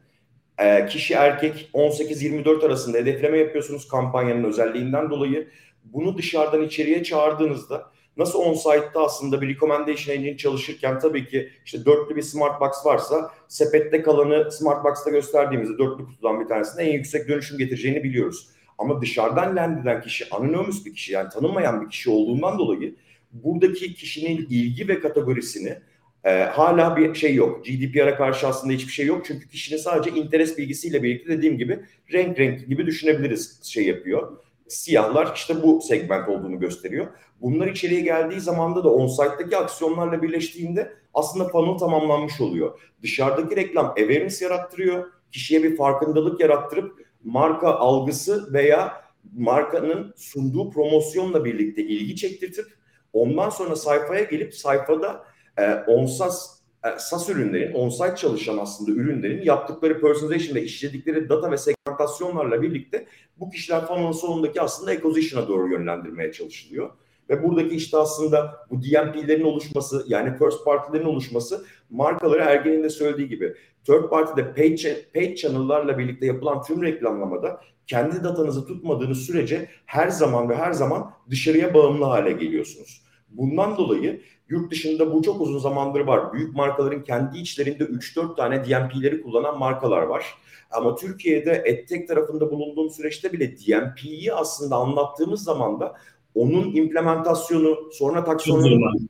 [0.58, 5.48] e, kişi erkek 18-24 arasında hedefleme yapıyorsunuz kampanyanın özelliğinden dolayı.
[5.84, 12.16] Bunu dışarıdan içeriye çağırdığınızda nasıl on-site'da aslında bir recommendation engine çalışırken tabii ki işte dörtlü
[12.16, 17.28] bir smart box varsa sepette kalanı smart box'ta gösterdiğimizde dörtlü kutudan bir tanesinde en yüksek
[17.28, 18.48] dönüşüm getireceğini biliyoruz.
[18.78, 22.94] Ama dışarıdan eden kişi anonymous bir kişi yani tanınmayan bir kişi olduğundan dolayı
[23.32, 25.78] buradaki kişinin ilgi ve kategorisini
[26.24, 27.64] e, hala bir şey yok.
[27.64, 29.24] GDPR'a karşı aslında hiçbir şey yok.
[29.26, 31.80] Çünkü kişinin sadece interes bilgisiyle birlikte dediğim gibi
[32.12, 34.36] renk renk gibi düşünebiliriz şey yapıyor.
[34.70, 37.06] Siyahlar işte bu segment olduğunu gösteriyor.
[37.40, 42.80] Bunlar içeriye geldiği zamanda da on-site'daki aksiyonlarla birleştiğinde aslında funnel tamamlanmış oluyor.
[43.02, 45.06] Dışarıdaki reklam awareness yarattırıyor.
[45.32, 49.02] Kişiye bir farkındalık yarattırıp marka algısı veya
[49.36, 52.66] markanın sunduğu promosyonla birlikte ilgi çektirtip
[53.12, 55.24] ondan sonra sayfaya gelip sayfada
[55.58, 61.58] e, onsas e, SAS ürünlerin, on-site çalışan aslında ürünlerin yaptıkları personalization ve işledikleri data ve
[61.58, 66.90] segmentasyonlarla birlikte bu kişiler funnel'ın sonundaki aslında acquisition'a doğru yönlendirmeye çalışılıyor.
[67.30, 73.28] Ve buradaki işte aslında bu DMP'lerin oluşması yani first party'lerin oluşması markaları Ergen'in de söylediği
[73.28, 74.78] gibi third party'de paid,
[75.14, 81.12] paid channel'larla birlikte yapılan tüm reklamlamada kendi datanızı tutmadığınız sürece her zaman ve her zaman
[81.30, 83.02] dışarıya bağımlı hale geliyorsunuz.
[83.30, 86.32] Bundan dolayı Yurt dışında bu çok uzun zamandır var.
[86.32, 90.24] Büyük markaların kendi içlerinde 3-4 tane DMP'leri kullanan markalar var.
[90.70, 95.96] Ama Türkiye'de EdTech tarafında bulunduğum süreçte bile DMP'yi aslında anlattığımız zaman da
[96.34, 99.08] onun implementasyonu, sonra taksonomi,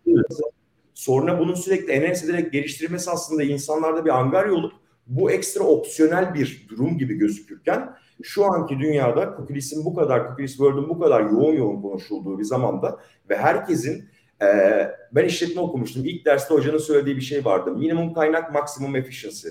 [0.94, 4.72] sonra bunun sürekli enhance ederek geliştirmesi aslında insanlarda bir angarya olup
[5.06, 10.88] bu ekstra opsiyonel bir durum gibi gözükürken şu anki dünyada Cookies'in bu kadar, Cookies World'un
[10.88, 12.98] bu kadar yoğun yoğun konuşulduğu bir zamanda
[13.30, 14.10] ve herkesin
[14.42, 16.04] ee, ben işletme okumuştum.
[16.04, 17.70] İlk derste hocanın söylediği bir şey vardı.
[17.70, 19.48] Minimum kaynak, maksimum efficiency.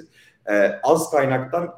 [0.50, 1.76] Ee, az kaynaktan,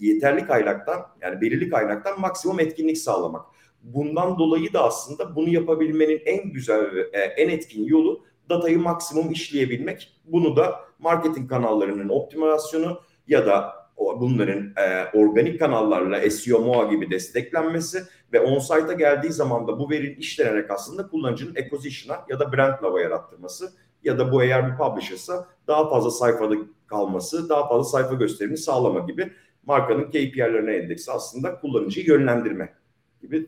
[0.00, 3.46] yeterli kaynaktan yani belirli kaynaktan maksimum etkinlik sağlamak.
[3.82, 10.20] Bundan dolayı da aslında bunu yapabilmenin en güzel e, en etkin yolu datayı maksimum işleyebilmek.
[10.24, 18.02] Bunu da marketing kanallarının optimizasyonu ya da bunların e, organik kanallarla SEO, MOA gibi desteklenmesi
[18.32, 23.00] ve on-site'a geldiği zaman da bu verinin işlenerek aslında kullanıcının acquisition'a ya da brand lava
[23.00, 23.72] yarattırması
[24.04, 26.54] ya da bu eğer bir publisher'sa daha fazla sayfada
[26.86, 29.32] kalması, daha fazla sayfa gösterimini sağlama gibi
[29.66, 32.74] markanın KPI'lerine endeksi aslında kullanıcıyı yönlendirme
[33.22, 33.46] gibi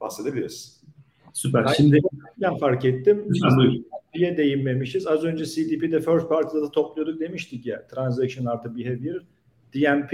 [0.00, 0.80] bahsedebiliriz.
[1.32, 1.74] Süper.
[1.76, 2.00] Şimdi
[2.38, 3.32] ben fark ettim.
[3.32, 5.06] CDP'ye değinmemişiz.
[5.06, 7.86] Az önce CDP'de first party'da topluyorduk demiştik ya.
[7.86, 9.20] Transaction artı behavior.
[9.74, 10.12] DMP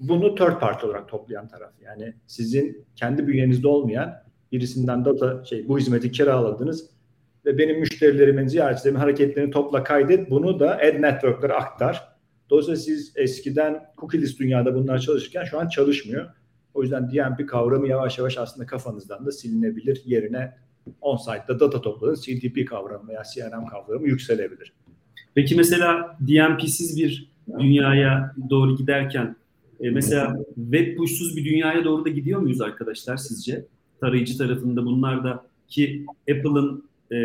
[0.00, 1.72] bunu third party olarak toplayan taraf.
[1.84, 6.90] Yani sizin kendi bünyenizde olmayan birisinden data şey bu hizmeti kiraladınız
[7.46, 10.30] ve benim müşterilerimin, ziyaretçilerimin hareketlerini topla kaydet.
[10.30, 12.08] Bunu da ad network'lara aktar.
[12.50, 16.26] Dolayısıyla siz eskiden cookieless dünyada bunlar çalışırken şu an çalışmıyor.
[16.74, 20.02] O yüzden DMP kavramı yavaş yavaş aslında kafanızdan da silinebilir.
[20.04, 20.54] Yerine
[21.00, 24.72] on-site'da data topladığınız CDP kavramı veya CRM kavramı yükselebilir.
[25.34, 27.27] Peki mesela DMP'siz bir
[27.60, 29.36] dünyaya doğru giderken
[29.80, 33.64] e, mesela web push'suz bir dünyaya doğru da gidiyor muyuz arkadaşlar sizce?
[34.00, 37.18] Tarayıcı tarafında bunlar da ki Apple'ın e,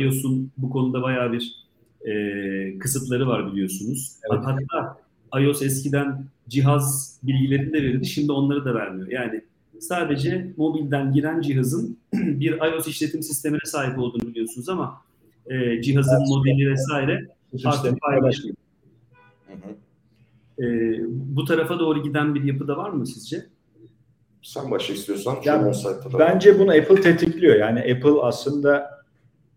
[0.00, 1.64] iOS'un bu konuda bayağı bir
[2.08, 4.12] e, kısıtları var biliyorsunuz.
[4.32, 4.44] Evet.
[4.44, 4.98] Hatta
[5.40, 8.06] iOS eskiden cihaz bilgilerini de verirdi.
[8.06, 9.08] Şimdi onları da vermiyor.
[9.08, 9.40] Yani
[9.78, 15.00] sadece mobilden giren cihazın bir iOS işletim sistemine sahip olduğunu biliyorsunuz ama
[15.46, 16.28] e, cihazın evet.
[16.28, 17.26] modeli vesaire
[17.64, 17.98] artık
[20.58, 20.64] E,
[21.08, 23.46] bu tarafa doğru giden bir yapı da var mı sizce?
[24.42, 25.36] Sen başla istiyorsan.
[25.44, 25.72] Yani,
[26.18, 27.56] bence bunu Apple tetikliyor.
[27.56, 28.90] Yani Apple aslında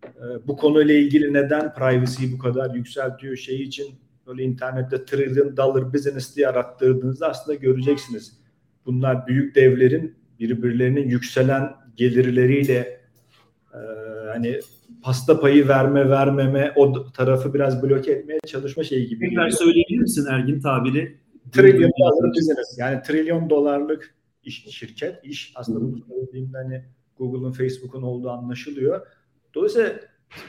[0.04, 3.96] e, bu konuyla ilgili neden privacy'yi bu kadar yükseltiyor şey için
[4.28, 8.38] böyle internette trillion dollar business diye arattırdığınızda aslında göreceksiniz.
[8.86, 13.02] Bunlar büyük devlerin birbirlerinin yükselen gelirleriyle
[13.74, 13.80] e,
[14.34, 14.60] hani
[15.08, 19.30] pasta payı verme vermeme o tarafı biraz bloke etmeye çalışma şeyi gibi.
[19.30, 21.18] Tekrar söyleyebilir misin Ergin tabiri?
[21.52, 22.36] Trilyon dolarlık.
[22.78, 26.86] Yani trilyon dolarlık iş, şirket, iş aslında bu söylediğimde hani
[27.18, 29.08] Google'un, Facebook'un olduğu anlaşılıyor.
[29.56, 29.94] Dolayısıyla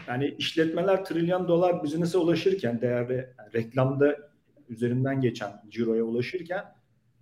[0.08, 4.16] yani işletmeler trilyon dolar business'e ulaşırken değerli yani reklamda
[4.68, 6.64] üzerinden geçen ciroya ulaşırken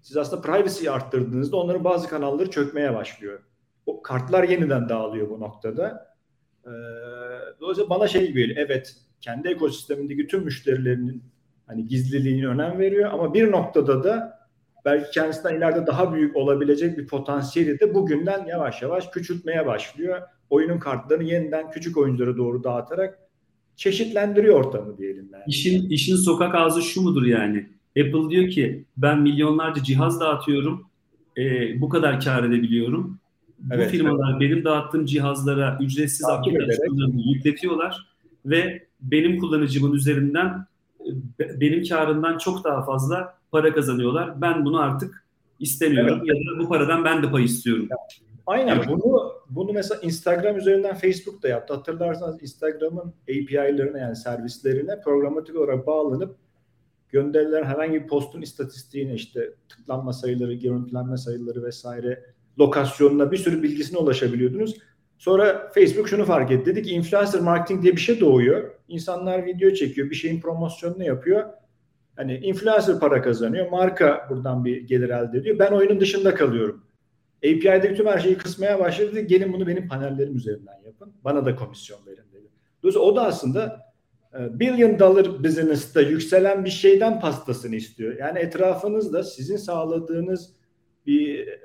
[0.02, 3.40] siz aslında privacy'yi arttırdığınızda onların bazı kanalları çökmeye başlıyor.
[3.86, 6.16] O kartlar yeniden dağılıyor bu noktada.
[6.66, 6.70] Ee,
[7.60, 11.22] dolayısıyla bana şey gibi evet kendi ekosistemindeki tüm müşterilerinin
[11.66, 14.38] hani gizliliğine önem veriyor ama bir noktada da
[14.84, 20.78] belki kendisinden ileride daha büyük olabilecek bir potansiyeli de bugünden yavaş yavaş küçültmeye başlıyor oyunun
[20.78, 23.18] kartlarını yeniden küçük oyunculara doğru dağıtarak
[23.76, 25.28] çeşitlendiriyor ortamı diyelim.
[25.32, 25.44] Yani.
[25.46, 27.66] İşin, işin sokak ağzı şu mudur yani?
[27.98, 30.90] Apple diyor ki ben milyonlarca cihaz dağıtıyorum.
[31.38, 31.42] E,
[31.80, 33.18] bu kadar kar edebiliyorum.
[33.72, 34.40] Evet, bu firmalar evet.
[34.40, 38.06] benim dağıttığım cihazlara ücretsiz aplikasyonlarını yükletiyorlar
[38.46, 40.66] ve benim kullanıcımın üzerinden
[41.38, 44.40] benim karından çok daha fazla para kazanıyorlar.
[44.40, 45.26] Ben bunu artık
[45.60, 46.28] istemiyorum evet.
[46.28, 47.88] ya da bu paradan ben de pay istiyorum.
[48.46, 51.74] Aynen bunu bunu mesela Instagram üzerinden Facebook da yaptı.
[51.74, 56.36] Hatırlarsanız Instagram'ın API'lerine yani servislerine programatik olarak bağlanıp
[57.08, 62.24] gönderilen herhangi bir postun istatistiğine işte tıklanma sayıları, görüntülenme sayıları vesaire
[62.58, 64.76] lokasyonuna bir sürü bilgisine ulaşabiliyordunuz.
[65.18, 66.66] Sonra Facebook şunu fark etti.
[66.66, 68.70] Dedi ki influencer marketing diye bir şey doğuyor.
[68.88, 71.44] İnsanlar video çekiyor, bir şeyin promosyonunu yapıyor.
[72.16, 73.70] Hani influencer para kazanıyor.
[73.70, 75.58] Marka buradan bir gelir elde ediyor.
[75.58, 76.82] Ben oyunun dışında kalıyorum.
[77.38, 79.20] API'de tüm her şeyi kısmaya başladı.
[79.20, 81.12] Gelin bunu benim panellerim üzerinden yapın.
[81.24, 82.48] Bana da komisyon verin dedi.
[82.82, 83.86] Dolayısıyla o da aslında
[84.34, 88.16] e, billion dollar business'ta yükselen bir şeyden pastasını istiyor.
[88.18, 90.55] Yani etrafınızda sizin sağladığınız
[91.06, 91.58] bir e,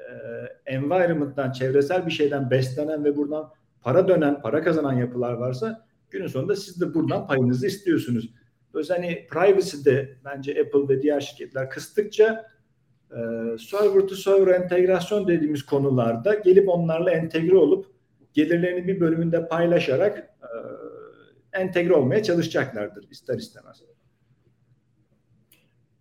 [0.66, 3.52] environment'tan, çevresel bir şeyden beslenen ve buradan
[3.82, 8.34] para dönen, para kazanan yapılar varsa günün sonunda siz de buradan payınızı istiyorsunuz.
[8.74, 12.46] Dolayısıyla hani privacy'de bence Apple ve diğer şirketler kıstıkça
[13.12, 13.18] e,
[13.58, 17.86] server to server entegrasyon dediğimiz konularda gelip onlarla entegre olup
[18.34, 20.50] gelirlerini bir bölümünde paylaşarak e,
[21.60, 23.84] entegre olmaya çalışacaklardır ister istemez.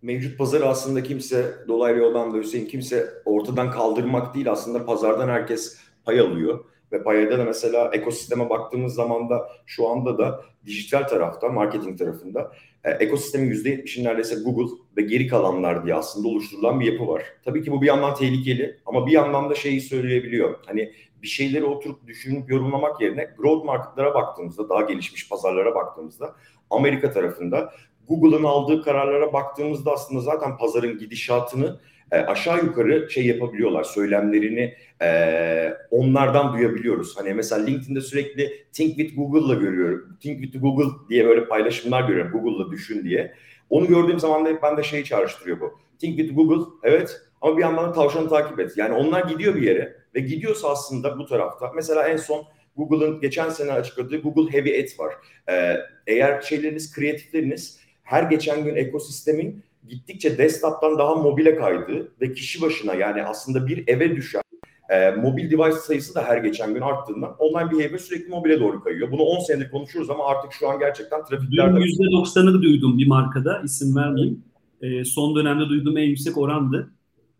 [0.01, 5.77] Mevcut pazarı aslında kimse dolaylı yoldan da Hüseyin kimse ortadan kaldırmak değil aslında pazardan herkes
[6.05, 6.65] pay alıyor.
[6.91, 12.51] Ve payda da mesela ekosisteme baktığımız zaman da şu anda da dijital tarafta, marketing tarafında
[12.83, 17.23] e, ekosistemin %70'in neredeyse Google ve geri kalanlar diye aslında oluşturulan bir yapı var.
[17.45, 20.55] Tabii ki bu bir yandan tehlikeli ama bir yandan da şeyi söyleyebiliyor.
[20.65, 26.35] Hani bir şeyleri oturup düşünüp yorumlamak yerine growth marketlara baktığımızda, daha gelişmiş pazarlara baktığımızda
[26.69, 27.73] Amerika tarafında
[28.07, 31.79] Google'ın aldığı kararlara baktığımızda aslında zaten pazarın gidişatını
[32.11, 33.83] e, aşağı yukarı şey yapabiliyorlar.
[33.83, 37.17] Söylemlerini e, onlardan duyabiliyoruz.
[37.17, 40.17] Hani mesela LinkedIn'de sürekli Think with Google'la görüyorum.
[40.21, 42.31] Think with Google diye böyle paylaşımlar görüyorum.
[42.31, 43.33] Google'la düşün diye.
[43.69, 45.79] Onu gördüğüm zaman da hep bende şeyi çağrıştırıyor bu.
[45.99, 48.77] Think with Google evet ama bir yandan da tavşanı takip et.
[48.77, 53.49] Yani onlar gidiyor bir yere ve gidiyorsa aslında bu tarafta mesela en son Google'ın geçen
[53.49, 55.13] sene açıkladığı Google Heavy Et var.
[55.49, 57.80] Ee, eğer şeyleriniz, kreatifleriniz
[58.11, 63.87] her geçen gün ekosistemin gittikçe desktop'tan daha mobile kaydığı ve kişi başına yani aslında bir
[63.87, 64.41] eve düşen
[64.89, 69.11] e, mobil device sayısı da her geçen gün arttığından online behavior sürekli mobile doğru kayıyor.
[69.11, 71.75] Bunu 10 senedir konuşuyoruz ama artık şu an gerçekten trafiklerde...
[71.75, 74.43] Dün %90'ını duydum bir markada, isim vermeyeyim.
[74.81, 76.91] E, son dönemde duyduğum en yüksek orandı.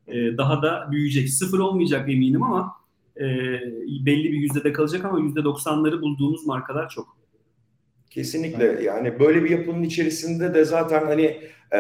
[0.08, 1.30] E, daha da büyüyecek.
[1.30, 2.72] Sıfır olmayacak eminim ama
[3.18, 3.26] e,
[4.06, 7.21] belli bir yüzdede kalacak ama %90'ları bulduğumuz markalar çok.
[8.12, 11.42] Kesinlikle yani böyle bir yapının içerisinde de zaten hani
[11.74, 11.80] e,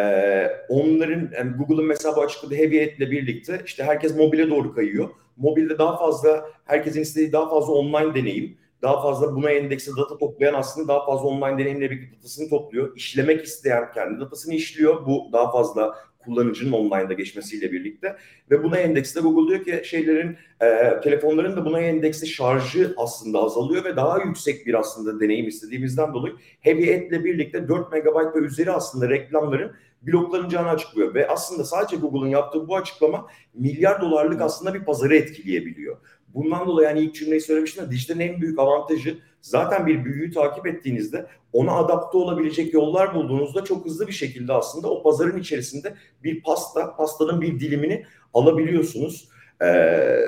[0.69, 5.09] onların yani Google'ın mesela açıkladığı Heavy birlikte işte herkes mobile doğru kayıyor.
[5.37, 10.53] Mobilde daha fazla herkesin istediği daha fazla online deneyim, daha fazla buna endeksli data toplayan
[10.53, 12.95] aslında daha fazla online deneyimle birlikte datasını topluyor.
[12.95, 15.05] İşlemek isteyen kendi datasını işliyor.
[15.05, 18.15] Bu daha fazla kullanıcının online'da geçmesiyle birlikte
[18.51, 23.83] ve buna endeksli Google diyor ki şeylerin e, telefonların da buna endeksli şarjı aslında azalıyor
[23.83, 28.71] ve daha yüksek bir aslında deneyim istediğimizden dolayı Heavy Ad'le birlikte 4 MB ve üzeri
[28.71, 34.85] aslında reklamların bloklanacağını açıklıyor ve aslında sadece Google'ın yaptığı bu açıklama milyar dolarlık aslında bir
[34.85, 35.97] pazarı etkileyebiliyor.
[36.27, 40.67] Bundan dolayı yani ilk cümleyi söylemiştim de dijitalin en büyük avantajı zaten bir büyüyü takip
[40.67, 46.43] ettiğinizde ona adapte olabilecek yollar bulduğunuzda çok hızlı bir şekilde aslında o pazarın içerisinde bir
[46.43, 49.29] pasta, pastanın bir dilimini alabiliyorsunuz.
[49.63, 50.19] Ee,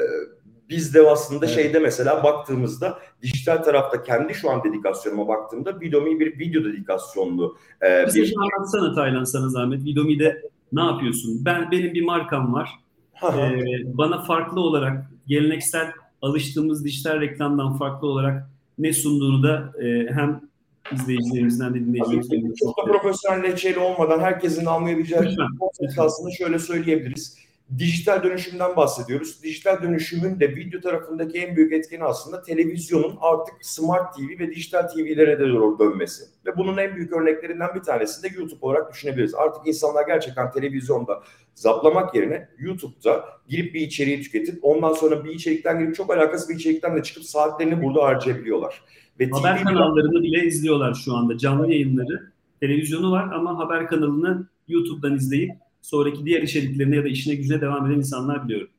[0.69, 1.55] biz de aslında evet.
[1.55, 7.57] şeyde mesela baktığımızda dijital tarafta kendi şu an dedikasyonuma baktığımda Vidomi bir video dedikasyonlu.
[7.81, 8.25] E, bir...
[8.25, 9.85] Şey anlatsana Taylan sana zahmet.
[9.85, 11.45] Vidomi'de ne yapıyorsun?
[11.45, 12.69] Ben Benim bir markam var.
[13.23, 20.41] ee, bana farklı olarak geleneksel alıştığımız dijital reklamdan farklı olarak ne sunduğunu da e, hem
[20.91, 25.21] izleyicilerimizden de dinleyicilerimizden çok da profesyonelleşeli olmadan herkesin anlayabileceği
[25.97, 27.42] aslında şöyle söyleyebiliriz
[27.77, 29.43] dijital dönüşümden bahsediyoruz.
[29.43, 34.81] Dijital dönüşümün de video tarafındaki en büyük etkeni aslında televizyonun artık smart TV ve dijital
[34.81, 36.23] TV'lere de doğru dönmesi.
[36.45, 39.35] Ve bunun en büyük örneklerinden bir tanesi de YouTube olarak düşünebiliriz.
[39.35, 41.23] Artık insanlar gerçekten televizyonda
[41.55, 46.55] zaplamak yerine YouTube'da girip bir içeriği tüketip ondan sonra bir içerikten girip çok alakası bir
[46.55, 48.81] içerikten de çıkıp saatlerini burada harcayabiliyorlar.
[49.19, 51.37] Ve haber TV kanallarını bile izliyorlar şu anda.
[51.37, 52.33] Canlı yayınları.
[52.59, 55.51] Televizyonu var ama haber kanalını YouTube'dan izleyip
[55.83, 58.69] sonraki diğer içeriklerine ya da işine gücüne devam eden insanlar biliyorum.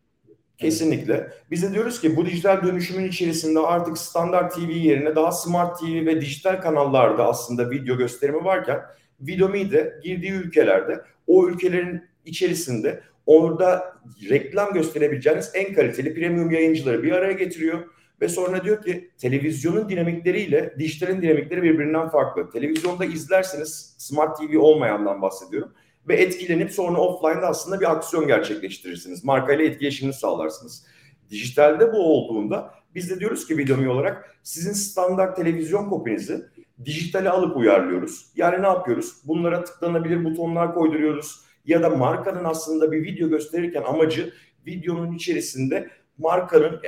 [0.58, 1.32] Kesinlikle.
[1.50, 6.06] Biz de diyoruz ki bu dijital dönüşümün içerisinde artık standart TV yerine daha smart TV
[6.06, 8.80] ve dijital kanallarda aslında video gösterimi varken
[9.20, 13.96] Vidomi de girdiği ülkelerde o ülkelerin içerisinde orada
[14.30, 17.84] reklam gösterebileceğiniz en kaliteli premium yayıncıları bir araya getiriyor
[18.20, 22.50] ve sonra diyor ki televizyonun dinamikleriyle dijitalin dinamikleri birbirinden farklı.
[22.50, 25.72] Televizyonda izlerseniz smart TV olmayandan bahsediyorum
[26.08, 29.24] ve etkilenip sonra offline'da aslında bir aksiyon gerçekleştirirsiniz.
[29.24, 30.86] Markayla etkileşimini sağlarsınız.
[31.30, 36.44] Dijitalde bu olduğunda biz de diyoruz ki Videomi olarak sizin standart televizyon kopinizi
[36.84, 38.26] dijitale alıp uyarlıyoruz.
[38.36, 39.14] Yani ne yapıyoruz?
[39.24, 41.40] Bunlara tıklanabilir butonlar koyduruyoruz.
[41.66, 44.32] Ya da markanın aslında bir video gösterirken amacı
[44.66, 46.80] videonun içerisinde markanın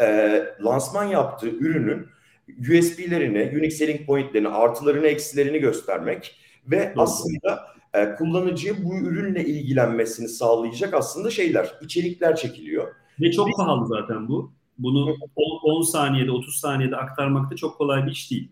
[0.00, 2.06] e, lansman yaptığı ürünün
[2.60, 10.94] USB'lerini, Unique Selling Point'lerini, artılarını, eksilerini göstermek ve aslında e, kullanıcıya bu ürünle ilgilenmesini sağlayacak
[10.94, 12.94] aslında şeyler, içerikler çekiliyor.
[13.20, 14.52] Ve çok Biz, pahalı zaten bu.
[14.78, 15.16] Bunu
[15.62, 18.48] 10 saniyede, 30 saniyede aktarmak da çok kolay bir iş değil.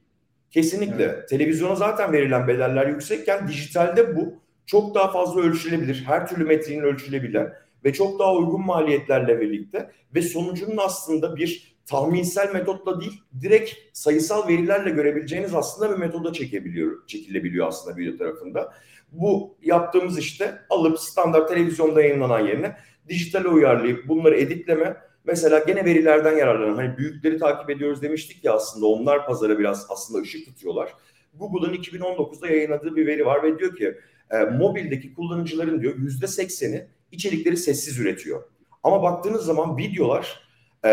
[0.50, 1.04] Kesinlikle.
[1.04, 1.28] Evet.
[1.28, 4.34] Televizyona zaten verilen bedeller yüksekken dijitalde bu
[4.66, 6.02] çok daha fazla ölçülebilir.
[6.06, 7.52] Her türlü metriğin ölçülebilen
[7.84, 14.48] ve çok daha uygun maliyetlerle birlikte ve sonucunun aslında bir tahminsel metotla değil, direkt sayısal
[14.48, 18.72] verilerle görebileceğiniz aslında bir metoda çekebiliyor, çekilebiliyor aslında video tarafında.
[19.12, 22.76] Bu yaptığımız işte alıp standart televizyonda yayınlanan yerine
[23.08, 28.86] dijitale uyarlayıp bunları editleme mesela gene verilerden yararlanan hani büyükleri takip ediyoruz demiştik ya aslında
[28.86, 30.90] onlar pazara biraz aslında ışık tutuyorlar.
[31.34, 33.94] Google'ın 2019'da yayınladığı bir veri var ve diyor ki
[34.30, 38.42] e, mobildeki kullanıcıların diyor yüzde sekseni içerikleri sessiz üretiyor.
[38.82, 40.46] Ama baktığınız zaman videolar
[40.84, 40.90] e,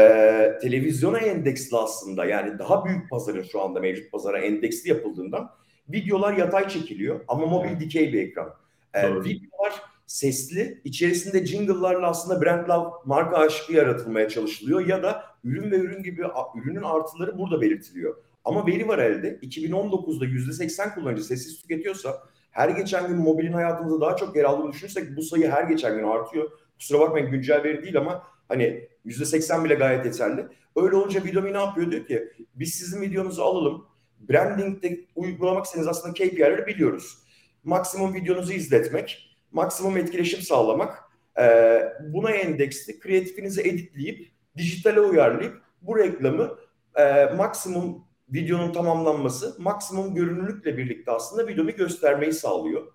[0.61, 5.51] televizyona endeksli aslında yani daha büyük pazarın şu anda mevcut pazara endeksli yapıldığından
[5.89, 8.53] videolar yatay çekiliyor ama mobil dikey bir ekran.
[8.93, 15.71] E, videolar sesli, içerisinde jingle'larla aslında brand love, marka aşkı yaratılmaya çalışılıyor ya da ürün
[15.71, 16.21] ve ürün gibi
[16.55, 18.15] ürünün artıları burada belirtiliyor.
[18.45, 19.35] Ama veri var elde.
[19.35, 25.17] 2019'da %80 kullanıcı sessiz tüketiyorsa her geçen gün mobilin hayatımızda daha çok yer aldığını düşünürsek
[25.17, 26.51] bu sayı her geçen gün artıyor.
[26.77, 30.47] Kusura bakmayın güncel veri değil ama hani %80 bile gayet yeterli.
[30.75, 31.91] Öyle olunca Vidomi ne yapıyor?
[31.91, 33.85] Diyor ki biz sizin videonuzu alalım.
[34.29, 37.17] Branding'de uygulamak istediğiniz aslında KPI'leri biliyoruz.
[37.63, 41.03] maksimum videonuzu izletmek, maksimum etkileşim sağlamak,
[41.39, 46.57] e, buna endeksli kreatifinizi editleyip, dijitale uyarlayıp bu reklamı
[46.95, 52.87] e, maksimum videonun tamamlanması, maksimum görünürlükle birlikte aslında videomu göstermeyi sağlıyor.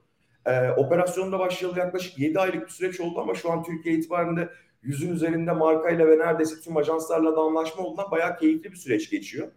[0.47, 4.49] E, operasyonda başlayalı yaklaşık 7 aylık bir süreç oldu ama şu an Türkiye itibarında
[4.83, 9.49] yüzün üzerinde markayla ve neredeyse tüm ajanslarla da anlaşma olduğundan bayağı keyifli bir süreç geçiyor.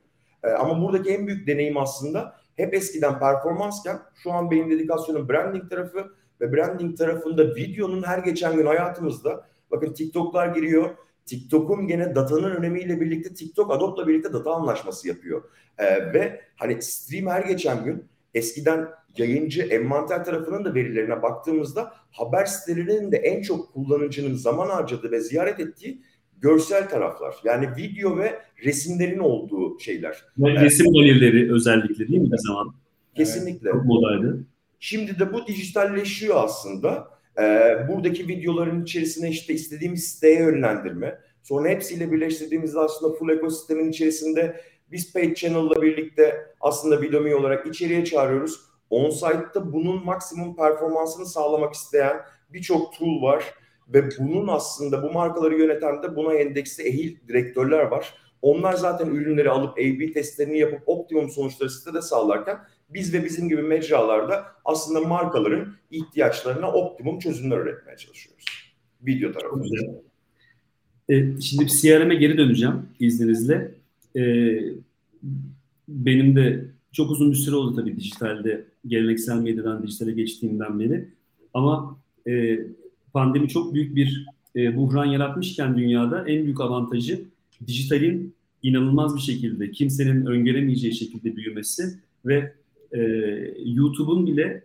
[0.43, 5.69] E, ama buradaki en büyük deneyim aslında hep eskiden performansken şu an benim dedikasyonum branding
[5.69, 10.89] tarafı ve branding tarafında videonun her geçen gün hayatımızda bakın TikTok'lar giriyor.
[11.25, 15.43] TikTok'un gene datanın önemiyle birlikte TikTok Adobe'la birlikte data anlaşması yapıyor.
[15.77, 22.45] Ee, ve hani stream her geçen gün eskiden yayıncı envanter tarafının da verilerine baktığımızda haber
[22.45, 26.01] sitelerinin de en çok kullanıcının zaman harcadığı ve ziyaret ettiği
[26.41, 27.35] görsel taraflar.
[27.43, 30.17] Yani video ve resimlerin olduğu şeyler.
[30.39, 32.75] Resim galerileri özellikle değil mi bir zaman?
[33.15, 33.71] Kesinlikle.
[33.71, 34.43] Çok modaydı.
[34.79, 37.07] Şimdi de bu dijitalleşiyor aslında.
[37.39, 41.19] Ee, buradaki videoların içerisine işte istediğimiz siteye yönlendirme.
[41.43, 48.05] Sonra hepsiyle birleştirdiğimizde aslında full ekosistemin içerisinde biz Paid Channel'la birlikte aslında Vidomi olarak içeriye
[48.05, 48.59] çağırıyoruz.
[48.89, 52.17] On-site'da bunun maksimum performansını sağlamak isteyen
[52.49, 53.43] birçok tool var.
[53.87, 58.13] Ve bunun aslında bu markaları yöneten de buna endeksli ehil direktörler var.
[58.41, 62.57] Onlar zaten ürünleri alıp A-B testlerini yapıp optimum sonuçları sitede sağlarken
[62.89, 68.45] biz ve bizim gibi mecralarda aslında markaların ihtiyaçlarına optimum çözümler üretmeye çalışıyoruz.
[69.01, 70.01] Video tarafında.
[71.09, 73.71] E, şimdi CRM'e geri döneceğim izninizle.
[74.15, 74.23] E,
[75.87, 81.07] benim de çok uzun bir süre oldu tabii dijitalde, geleneksel medyadan dijitale geçtiğimden beri.
[81.53, 82.59] Ama e,
[83.13, 87.21] pandemi çok büyük bir e, buhran yaratmışken dünyada en büyük avantajı
[87.67, 91.83] dijitalin inanılmaz bir şekilde kimsenin öngöremeyeceği şekilde büyümesi
[92.25, 92.53] ve
[92.91, 92.99] e,
[93.65, 94.63] YouTube'un bile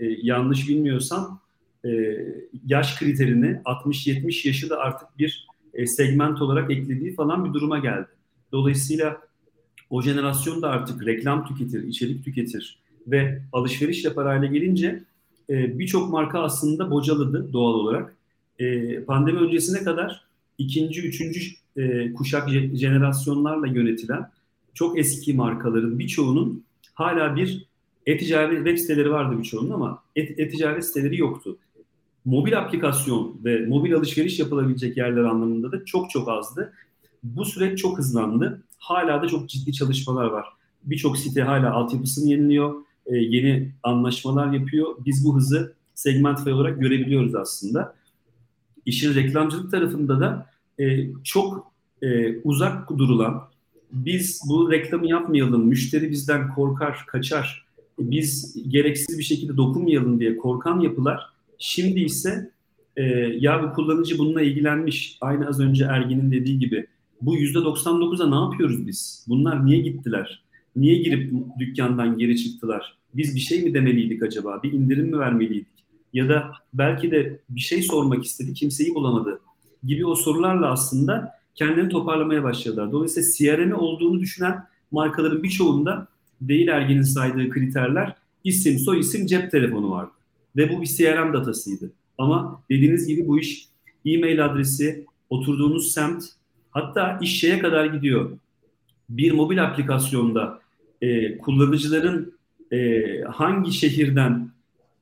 [0.00, 1.40] e, yanlış bilmiyorsam
[1.84, 2.18] e,
[2.66, 8.08] yaş kriterini 60-70 yaşı da artık bir e, segment olarak eklediği falan bir duruma geldi.
[8.52, 9.20] Dolayısıyla
[9.90, 15.02] o jenerasyon da artık reklam tüketir, içerik tüketir ve alışveriş yapar hale gelince
[15.50, 18.16] e, birçok marka aslında bocaladı doğal olarak.
[18.58, 20.24] E, pandemi öncesine kadar
[20.58, 21.40] ikinci, üçüncü
[21.76, 24.30] e, kuşak jenerasyonlarla yönetilen
[24.74, 27.66] çok eski markaların birçoğunun hala bir
[28.06, 31.56] e-ticaret web siteleri vardı birçoğunun ama e-ticaret siteleri yoktu.
[32.24, 36.72] Mobil aplikasyon ve mobil alışveriş yapılabilecek yerler anlamında da çok çok azdı.
[37.22, 38.62] Bu süreç çok hızlandı.
[38.78, 40.46] Hala da çok ciddi çalışmalar var.
[40.84, 42.74] Birçok site hala altyapısını yeniliyor,
[43.06, 44.96] e, yeni anlaşmalar yapıyor.
[45.06, 47.94] Biz bu hızı segment olarak görebiliyoruz aslında.
[48.86, 50.46] İşin reklamcılık tarafında da
[50.80, 53.42] e, çok e, uzak durulan,
[53.92, 57.66] biz bu reklamı yapmayalım, müşteri bizden korkar, kaçar,
[57.98, 62.50] biz gereksiz bir şekilde dokunmayalım diye korkan yapılar şimdi ise
[62.96, 63.02] e,
[63.38, 66.86] ya bu kullanıcı bununla ilgilenmiş, aynı az önce Ergin'in dediği gibi
[67.20, 69.26] bu %99'a ne yapıyoruz biz?
[69.28, 70.42] Bunlar niye gittiler?
[70.76, 72.98] Niye girip dükkandan geri çıktılar?
[73.14, 74.60] Biz bir şey mi demeliydik acaba?
[74.62, 75.84] Bir indirim mi vermeliydik?
[76.12, 79.40] Ya da belki de bir şey sormak istedi, kimseyi bulamadı
[79.84, 82.92] gibi o sorularla aslında kendini toparlamaya başladılar.
[82.92, 86.08] Dolayısıyla CRM olduğunu düşünen markaların birçoğunda
[86.40, 90.10] değil Ergin'in saydığı kriterler isim, soy isim, cep telefonu vardı.
[90.56, 91.92] Ve bu bir CRM datasıydı.
[92.18, 93.68] Ama dediğiniz gibi bu iş
[94.04, 96.24] e-mail adresi, oturduğunuz semt,
[96.70, 98.30] hatta iş şeye kadar gidiyor.
[99.08, 100.61] Bir mobil aplikasyonda
[101.02, 102.34] e, kullanıcıların
[102.72, 104.50] e, hangi şehirden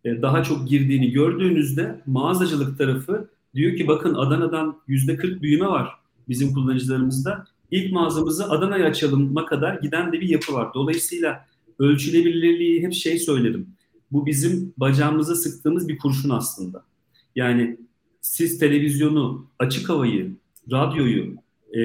[0.05, 5.89] e, daha çok girdiğini gördüğünüzde mağazacılık tarafı diyor ki bakın Adana'dan yüzde 40 büyüme var
[6.29, 7.45] bizim kullanıcılarımızda.
[7.71, 10.75] İlk mağazamızı Adana'ya açalım'a kadar giden de bir yapı var.
[10.75, 11.47] Dolayısıyla
[11.79, 13.67] ölçülebilirliği hep şey söylerim.
[14.13, 16.85] Bu bizim bacağımıza sıktığımız bir kurşun aslında.
[17.37, 17.77] Yani
[18.21, 20.37] siz televizyonu, açık havayı,
[20.71, 21.35] radyoyu
[21.75, 21.81] e,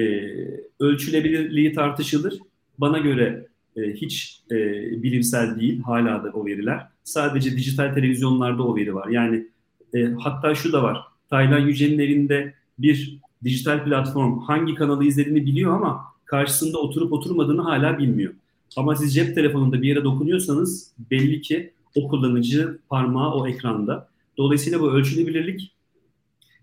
[0.80, 2.38] ölçülebilirliği tartışılır.
[2.78, 4.56] Bana göre e, hiç e,
[5.02, 6.86] bilimsel değil hala da o veriler.
[7.04, 9.08] Sadece dijital televizyonlarda o veri var.
[9.08, 9.46] Yani
[9.94, 11.00] e, hatta şu da var.
[11.30, 17.98] Taylan Yücel'in elinde bir dijital platform hangi kanalı izlediğini biliyor ama karşısında oturup oturmadığını hala
[17.98, 18.34] bilmiyor.
[18.76, 24.08] Ama siz cep telefonunda bir yere dokunuyorsanız belli ki o kullanıcı parmağı o ekranda.
[24.36, 25.72] Dolayısıyla bu ölçülebilirlik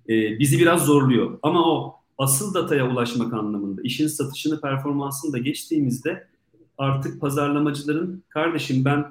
[0.10, 1.40] e, bizi biraz zorluyor.
[1.44, 6.28] Ama o asıl dataya ulaşmak anlamında, işin satışını, performansını da geçtiğimizde
[6.84, 9.06] artık pazarlamacıların kardeşim ben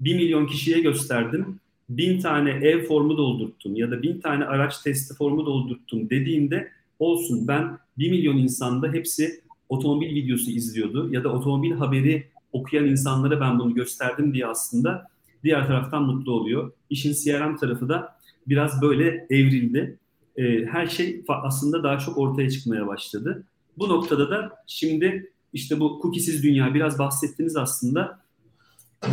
[0.00, 5.14] bir milyon kişiye gösterdim, bin tane ev formu doldurttum ya da bin tane araç testi
[5.14, 11.72] formu doldurttum dediğinde olsun ben bir milyon insanda hepsi otomobil videosu izliyordu ya da otomobil
[11.72, 15.06] haberi okuyan insanlara ben bunu gösterdim diye aslında
[15.44, 16.72] diğer taraftan mutlu oluyor.
[16.90, 19.98] İşin CRM tarafı da biraz böyle evrildi.
[20.36, 23.44] E, her şey aslında daha çok ortaya çıkmaya başladı.
[23.78, 28.22] Bu noktada da şimdi işte bu cookie'siz dünya biraz bahsettiniz aslında.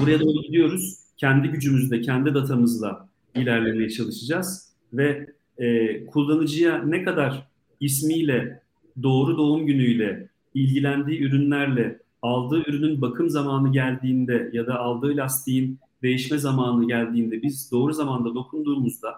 [0.01, 0.99] Buraya doğru gidiyoruz.
[1.17, 7.47] Kendi gücümüzle, kendi datamızla ilerlemeye çalışacağız ve e, kullanıcıya ne kadar
[7.79, 8.61] ismiyle,
[9.03, 16.37] doğru doğum günüyle, ilgilendiği ürünlerle, aldığı ürünün bakım zamanı geldiğinde ya da aldığı lastiğin değişme
[16.37, 19.15] zamanı geldiğinde biz doğru zamanda dokunduğumuzda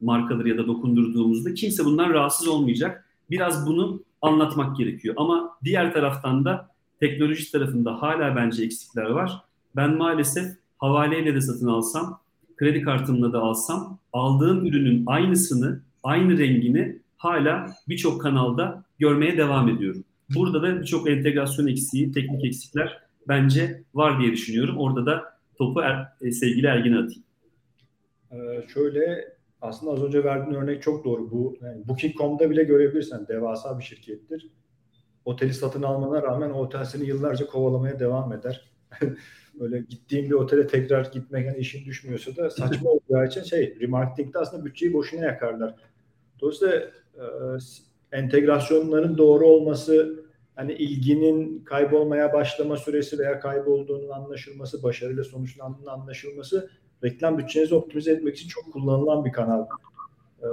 [0.00, 3.04] markaları ya da dokundurduğumuzda kimse bundan rahatsız olmayacak.
[3.30, 5.14] Biraz bunu anlatmak gerekiyor.
[5.18, 6.68] Ama diğer taraftan da
[7.00, 9.32] teknoloji tarafında hala bence eksikler var.
[9.76, 10.46] Ben maalesef
[10.78, 12.20] havaleyle de satın alsam,
[12.56, 20.04] kredi kartımla da alsam aldığım ürünün aynısını, aynı rengini hala birçok kanalda görmeye devam ediyorum.
[20.34, 24.78] Burada da birçok entegrasyon eksiği, teknik eksikler bence var diye düşünüyorum.
[24.78, 25.24] Orada da
[25.58, 27.22] topu er, e, sevgili Ergin'e atayım.
[28.32, 29.32] Ee, şöyle
[29.62, 31.30] aslında az önce verdiğin örnek çok doğru.
[31.30, 34.50] Bu yani Booking.com'da bile görebilirsen devasa bir şirkettir.
[35.24, 38.70] Oteli satın almana rağmen o otel seni yıllarca kovalamaya devam eder.
[39.60, 44.38] Böyle gittiğim bir otele tekrar gitmek yani işin düşmüyorsa da saçma olacağı için şey remarketingde
[44.38, 45.74] aslında bütçeyi boşuna yakarlar.
[46.40, 46.76] Dolayısıyla
[47.14, 47.24] e,
[48.12, 56.70] entegrasyonların doğru olması hani ilginin kaybolmaya başlama süresi veya kaybolduğunun anlaşılması, başarıyla sonuçlandığının anlaşılması
[57.04, 59.66] reklam bütçenizi optimize etmek için çok kullanılan bir kanal.
[60.42, 60.46] Ee,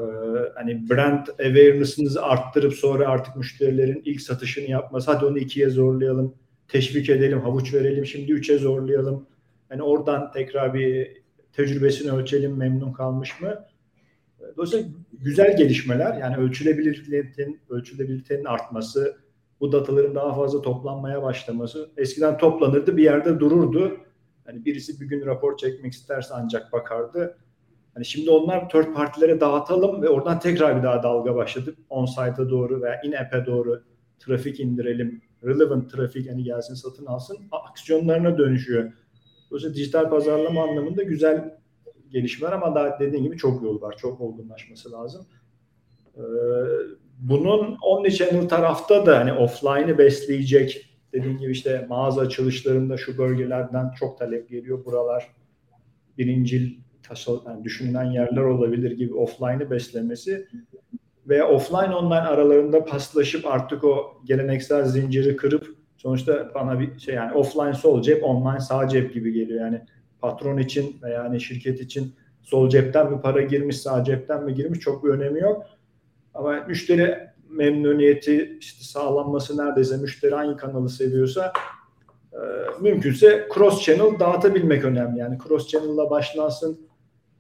[0.55, 6.35] hani brand awareness'ınızı arttırıp sonra artık müşterilerin ilk satışını yapması, hadi onu ikiye zorlayalım,
[6.67, 9.25] teşvik edelim, havuç verelim, şimdi üçe zorlayalım.
[9.69, 11.21] Hani oradan tekrar bir
[11.53, 13.65] tecrübesini ölçelim, memnun kalmış mı?
[14.57, 19.17] Dolayısıyla güzel gelişmeler, yani ölçülebilirliğin, ölçülebilirliğin artması,
[19.59, 21.89] bu dataların daha fazla toplanmaya başlaması.
[21.97, 23.97] Eskiden toplanırdı, bir yerde dururdu.
[24.47, 27.37] Hani birisi bir gün rapor çekmek isterse ancak bakardı.
[27.93, 31.75] Hani şimdi onlar third partilere dağıtalım ve oradan tekrar bir daha dalga başladı.
[31.89, 33.83] On-site'a doğru veya in-app'e doğru
[34.19, 35.21] trafik indirelim.
[35.43, 37.37] Relevant trafik hani gelsin satın alsın.
[37.51, 38.93] Aksiyonlarına dönüşüyor.
[39.51, 41.57] Dolayısıyla dijital pazarlama anlamında güzel
[42.09, 43.95] gelişmeler ama daha dediğim gibi çok yol var.
[43.97, 45.25] Çok olgunlaşması lazım.
[46.17, 46.21] Ee,
[47.19, 54.17] bunun omnichannel tarafta da hani offline'ı besleyecek dediğim gibi işte mağaza açılışlarında şu bölgelerden çok
[54.17, 54.85] talep geliyor.
[54.85, 55.27] Buralar
[56.17, 56.77] birincil
[57.45, 60.47] yani düşünülen yerler olabilir gibi offline'ı beslemesi
[61.27, 67.33] ve offline online aralarında paslaşıp artık o geleneksel zinciri kırıp sonuçta bana bir şey yani
[67.33, 69.61] offline sol cep online sağ cep gibi geliyor.
[69.61, 69.81] Yani
[70.21, 74.79] patron için veya yani şirket için sol cepten mi para girmiş sağ cepten mi girmiş
[74.79, 75.65] çok bir önemi yok.
[76.33, 81.53] Ama müşteri memnuniyeti işte sağlanması neredeyse müşteri hangi kanalı seviyorsa
[82.33, 82.39] e,
[82.81, 85.19] mümkünse cross channel dağıtabilmek önemli.
[85.19, 86.87] Yani cross channel'la başlansın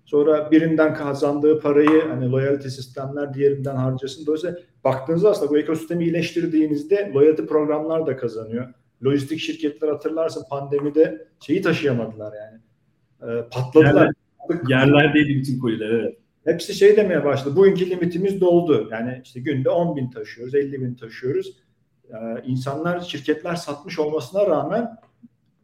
[0.05, 4.25] sonra birinden kazandığı parayı hani loyalty sistemler diğerinden harcasın.
[4.25, 8.73] Dolayısıyla baktığınızda aslında bu ekosistemi iyileştirdiğinizde loyalty programlar da kazanıyor.
[9.05, 12.59] Lojistik şirketler hatırlarsın pandemide şeyi taşıyamadılar yani.
[13.21, 14.11] E, patladılar.
[14.49, 16.17] Yerler, yerlerdeydi bütün koliler evet.
[16.47, 17.55] Hepsi şey demeye başladı.
[17.55, 18.89] Bugünkü limitimiz doldu.
[18.91, 21.53] Yani işte günde 10 bin taşıyoruz, 50 bin taşıyoruz.
[22.09, 24.97] Ee, insanlar, şirketler satmış olmasına rağmen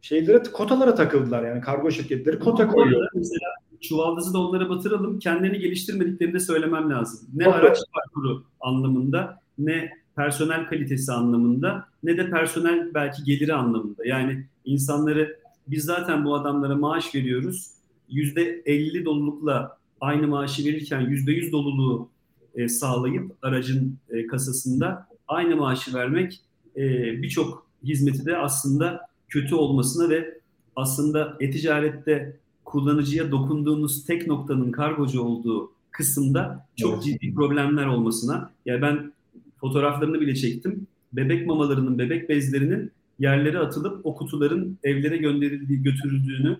[0.00, 1.44] şeylere, kotalara takıldılar.
[1.44, 3.08] Yani kargo şirketleri kota koyuyor.
[3.14, 5.18] Mesela çuvaldızı da onlara batıralım.
[5.18, 7.28] Kendilerini geliştirmediklerini de söylemem lazım.
[7.34, 14.06] Ne Çok araç parkuru anlamında, ne personel kalitesi anlamında, ne de personel belki geliri anlamında.
[14.06, 17.70] Yani insanları biz zaten bu adamlara maaş veriyoruz.
[18.10, 22.08] %50 dolulukla aynı maaşı verirken yüzde yüz doluluğu
[22.54, 26.40] e, sağlayıp aracın e, kasasında aynı maaşı vermek
[26.76, 26.82] e,
[27.22, 30.38] birçok hizmeti de aslında kötü olmasına ve
[30.76, 37.04] aslında e-ticarette kullanıcıya dokunduğunuz tek noktanın kargocu olduğu kısımda çok evet.
[37.04, 38.50] ciddi problemler olmasına.
[38.66, 39.12] Yani ben
[39.56, 40.86] fotoğraflarını bile çektim.
[41.12, 46.58] Bebek mamalarının, bebek bezlerinin yerlere atılıp o kutuların evlere gönderildiği, götürüldüğünü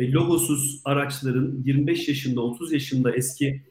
[0.00, 3.62] e, logosuz araçların 25 yaşında 30 yaşında eski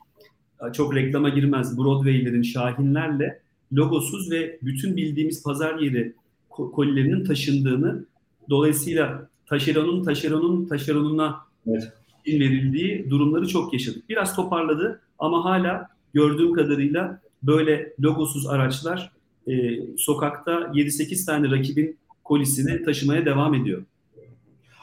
[0.62, 3.40] e, çok reklama girmez Broadway'lerin Şahinlerle
[3.74, 6.14] logosuz ve bütün bildiğimiz pazar yeri
[6.50, 8.06] kolilerinin taşındığını
[8.50, 11.94] dolayısıyla taşeronun taşeronun taşeronuna evet.
[12.28, 14.10] verildiği durumları çok yaşadık.
[14.10, 19.12] Biraz toparladı ama hala gördüğüm kadarıyla böyle logosuz araçlar
[19.48, 23.84] e, sokakta 7-8 tane rakibin kolisini taşımaya devam ediyor.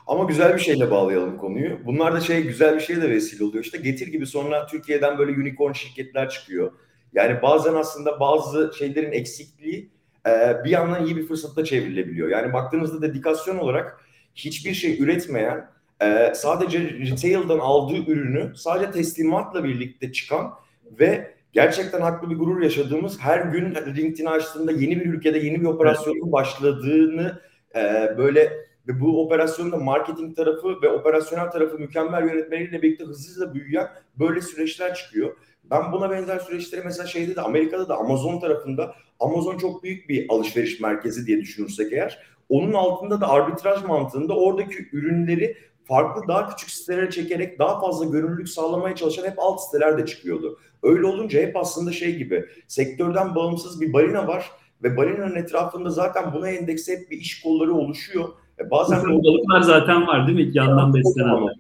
[0.06, 1.78] Ama güzel bir şeyle bağlayalım konuyu.
[1.84, 3.64] Bunlar da şey güzel bir şeye de vesile oluyor.
[3.64, 6.72] İşte Getir gibi sonra Türkiye'den böyle unicorn şirketler çıkıyor.
[7.12, 9.90] Yani bazen aslında bazı şeylerin eksikliği
[10.26, 12.28] e, bir yandan iyi bir fırsatla çevrilebiliyor.
[12.28, 14.00] Yani baktığınızda dedikasyon olarak
[14.34, 15.68] hiçbir şey üretmeyen
[16.02, 20.50] e, sadece retail'dan aldığı ürünü sadece teslimatla birlikte çıkan
[20.98, 25.66] ve gerçekten haklı bir gurur yaşadığımız her gün LinkedIn açtığında yeni bir ülkede yeni bir
[25.66, 27.40] operasyonun başladığını
[27.76, 33.88] e, böyle ve bu operasyonda marketing tarafı ve operasyonel tarafı mükemmel yönetmeleriyle birlikte hızlı büyüyen
[34.18, 35.36] böyle süreçler çıkıyor.
[35.70, 40.26] Ben buna benzer süreçleri mesela şeyde de Amerika'da da Amazon tarafında Amazon çok büyük bir
[40.28, 46.70] alışveriş merkezi diye düşünürsek eğer onun altında da arbitraj mantığında oradaki ürünleri farklı daha küçük
[46.70, 50.58] sitelere çekerek daha fazla görünürlük sağlamaya çalışan hep alt siteler de çıkıyordu.
[50.82, 54.50] Öyle olunca hep aslında şey gibi sektörden bağımsız bir balina var
[54.82, 58.28] ve balinanın etrafında zaten buna endekse hep bir iş kolları oluşuyor.
[58.60, 60.50] E bazen balıklar zaten var değil mi?
[60.54, 61.56] Yandan beslenenler.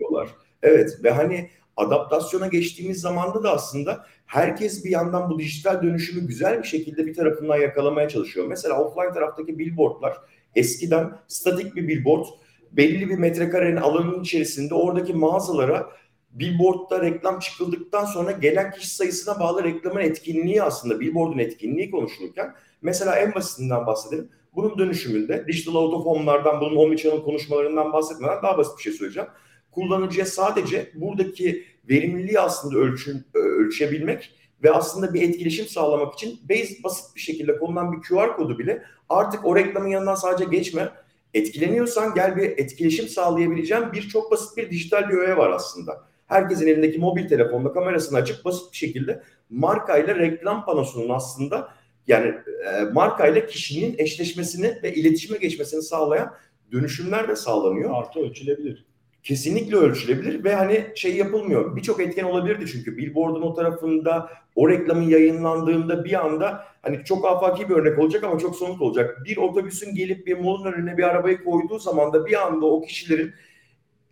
[0.62, 6.62] Evet ve hani adaptasyona geçtiğimiz zamanda da aslında herkes bir yandan bu dijital dönüşümü güzel
[6.62, 8.46] bir şekilde bir tarafından yakalamaya çalışıyor.
[8.46, 10.16] Mesela offline taraftaki billboardlar
[10.54, 12.26] eskiden statik bir billboard
[12.72, 15.86] belli bir metrekarenin alanının içerisinde oradaki mağazalara
[16.30, 23.16] billboardda reklam çıkıldıktan sonra gelen kişi sayısına bağlı reklamın etkinliği aslında billboardun etkinliği konuşulurken mesela
[23.16, 24.28] en basitinden bahsedelim.
[24.56, 29.28] Bunun dönüşümünde digital out of home'lardan bunun omnichannel konuşmalarından bahsetmeden daha basit bir şey söyleyeceğim.
[29.70, 34.30] Kullanıcıya sadece buradaki verimliliği aslında ölçün, ölçebilmek
[34.62, 38.82] ve aslında bir etkileşim sağlamak için base basit bir şekilde konulan bir QR kodu bile
[39.08, 40.90] artık o reklamın yanından sadece geçme
[41.34, 46.04] etkileniyorsan gel bir etkileşim sağlayabileceğin bir çok basit bir dijital bir öğe var aslında.
[46.26, 51.75] Herkesin elindeki mobil telefonda kamerasını açıp basit bir şekilde markayla reklam panosunun aslında
[52.06, 52.34] yani
[52.66, 56.34] e, markayla kişinin eşleşmesini ve iletişime geçmesini sağlayan
[56.72, 57.90] dönüşümler de sağlanıyor.
[57.94, 58.86] Artı ölçülebilir.
[59.22, 61.76] Kesinlikle ölçülebilir ve hani şey yapılmıyor.
[61.76, 67.68] Birçok etken olabilirdi çünkü billboard'un o tarafında o reklamın yayınlandığında bir anda hani çok afaki
[67.68, 69.22] bir örnek olacak ama çok somut olacak.
[69.24, 73.34] Bir otobüsün gelip bir molun önüne bir arabayı koyduğu zaman da bir anda o kişilerin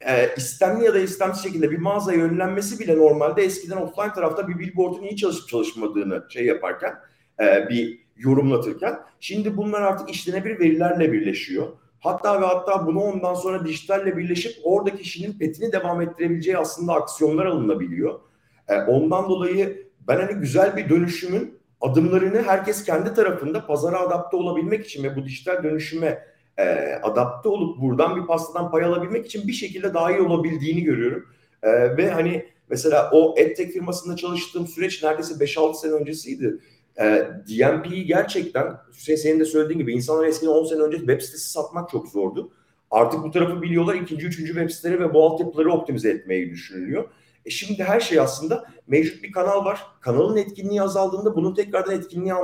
[0.00, 4.58] e, istemli ya da istemsiz şekilde bir mağazaya yönlenmesi bile normalde eskiden offline tarafta bir
[4.58, 6.94] billboard'un iyi çalışıp çalışmadığını şey yaparken
[7.40, 11.66] e, bir yorumlatırken şimdi bunlar artık işlenebilir verilerle birleşiyor.
[12.00, 17.46] Hatta ve hatta bunu ondan sonra dijitalle birleşip oradaki kişinin petini devam ettirebileceği aslında aksiyonlar
[17.46, 18.20] alınabiliyor.
[18.68, 24.86] E, ondan dolayı ben hani güzel bir dönüşümün adımlarını herkes kendi tarafında pazara adapte olabilmek
[24.86, 26.24] için ve bu dijital dönüşüme
[26.58, 31.26] e, adapte olup buradan bir pastadan pay alabilmek için bir şekilde daha iyi olabildiğini görüyorum.
[31.62, 36.58] E, ve hani mesela o EdTech firmasında çalıştığım süreç neredeyse 5-6 sene öncesiydi.
[37.00, 41.50] E, DMP'yi gerçekten Hüseyin senin de söylediğin gibi insanlar eskiden 10 sene önce web sitesi
[41.50, 42.52] satmak çok zordu.
[42.90, 43.94] Artık bu tarafı biliyorlar.
[43.94, 47.04] ikinci, üçüncü web siteleri ve bu altyapıları optimize etmeyi düşünülüyor.
[47.44, 49.80] E şimdi her şey aslında mevcut bir kanal var.
[50.00, 52.34] Kanalın etkinliği azaldığında bunun tekrardan etkinliği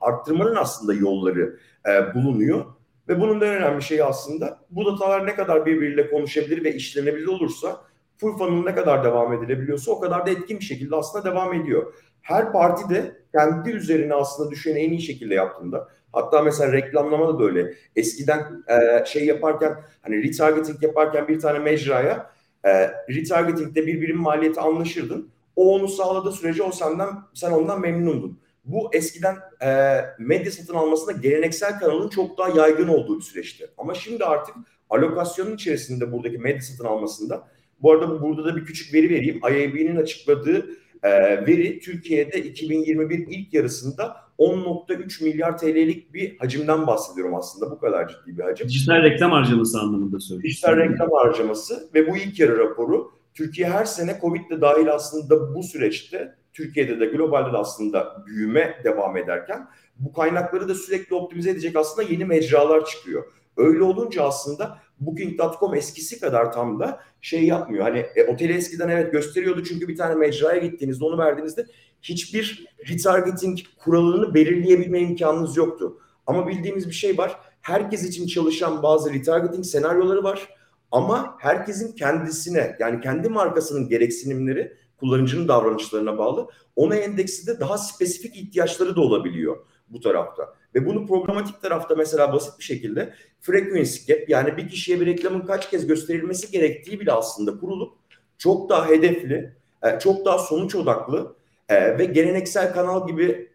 [0.00, 2.64] arttırmanın aslında yolları e, bulunuyor.
[3.08, 7.26] Ve bunun da en önemli şeyi aslında bu datalar ne kadar birbiriyle konuşabilir ve işlenebilir
[7.26, 7.80] olursa
[8.16, 11.94] full funnel ne kadar devam edilebiliyorsa o kadar da etkin bir şekilde aslında devam ediyor.
[12.22, 17.38] Her parti de kendi üzerine aslında düşeni en iyi şekilde yaptığında hatta mesela reklamlama da
[17.38, 22.30] böyle eskiden e, şey yaparken hani retargeting yaparken bir tane mecraya
[22.64, 25.30] e, retargeting'de bir birim maliyeti anlaşırdın.
[25.56, 28.38] O onu sağladığı sürece o senden sen ondan memnundun.
[28.64, 33.70] Bu eskiden e, medya satın almasında geleneksel kanalın çok daha yaygın olduğu bir süreçti.
[33.78, 34.54] Ama şimdi artık
[34.90, 37.48] alokasyonun içerisinde buradaki medya satın almasında
[37.82, 39.36] bu arada burada da bir küçük veri vereyim.
[39.36, 40.66] IAB'nin açıkladığı
[41.02, 41.10] e,
[41.46, 47.70] veri Türkiye'de 2021 ilk yarısında 10.3 milyar TL'lik bir hacimden bahsediyorum aslında.
[47.70, 48.68] Bu kadar ciddi bir hacim.
[48.68, 50.50] Dijital reklam harcaması anlamında söylüyorum.
[50.50, 55.54] Dijital reklam harcaması ve bu ilk yarı raporu Türkiye her sene Covid de dahil aslında
[55.54, 59.68] bu süreçte Türkiye'de de globalde de aslında büyüme devam ederken
[59.98, 63.24] bu kaynakları da sürekli optimize edecek aslında yeni mecralar çıkıyor.
[63.56, 67.84] Öyle olunca aslında Booking.com eskisi kadar tam da şey yapmıyor.
[67.84, 71.66] Hani e, oteli eskiden evet gösteriyordu çünkü bir tane mecraya gittiğinizde onu verdiğinizde
[72.02, 75.98] hiçbir retargeting kuralını belirleyebilme imkanınız yoktu.
[76.26, 77.40] Ama bildiğimiz bir şey var.
[77.60, 80.48] Herkes için çalışan bazı retargeting senaryoları var.
[80.90, 86.48] Ama herkesin kendisine yani kendi markasının gereksinimleri kullanıcının davranışlarına bağlı.
[86.76, 89.56] Ona endeksi de daha spesifik ihtiyaçları da olabiliyor
[89.88, 90.54] bu tarafta.
[90.74, 95.40] Ve bunu programatik tarafta mesela basit bir şekilde frequency gap yani bir kişiye bir reklamın
[95.40, 97.98] kaç kez gösterilmesi gerektiği bile aslında kurulup
[98.38, 101.36] çok daha hedefli, e, çok daha sonuç odaklı
[101.68, 103.52] e, ve geleneksel kanal gibi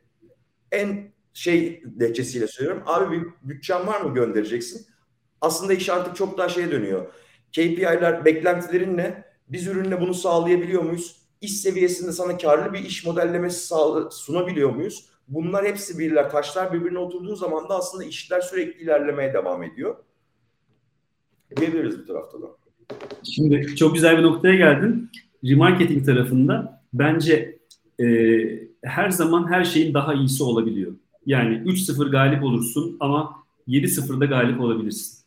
[0.72, 2.84] en şey lehçesiyle söylüyorum.
[2.86, 4.88] Abi bir bütçen var mı göndereceksin?
[5.42, 7.14] Aslında iş artık çok daha şeye dönüyor.
[7.52, 9.24] KPI'ler beklentilerin ne?
[9.50, 11.16] Biz ürünle bunu sağlayabiliyor muyuz?
[11.42, 13.76] İş seviyesinde sana karlı bir iş modellemesi
[14.12, 15.10] sunabiliyor muyuz?
[15.28, 19.96] Bunlar hepsi birler, taşlar birbirine oturduğu zaman da aslında işler sürekli ilerlemeye devam ediyor.
[21.58, 22.48] Diyebiliriz bu tarafta da.
[23.24, 25.10] Şimdi çok güzel bir noktaya geldin.
[25.46, 27.60] Remarketing tarafında bence
[28.00, 28.06] e,
[28.84, 30.94] her zaman her şeyin daha iyisi olabiliyor.
[31.26, 35.24] Yani 3-0 galip olursun ama 7-0'da galip olabilirsin.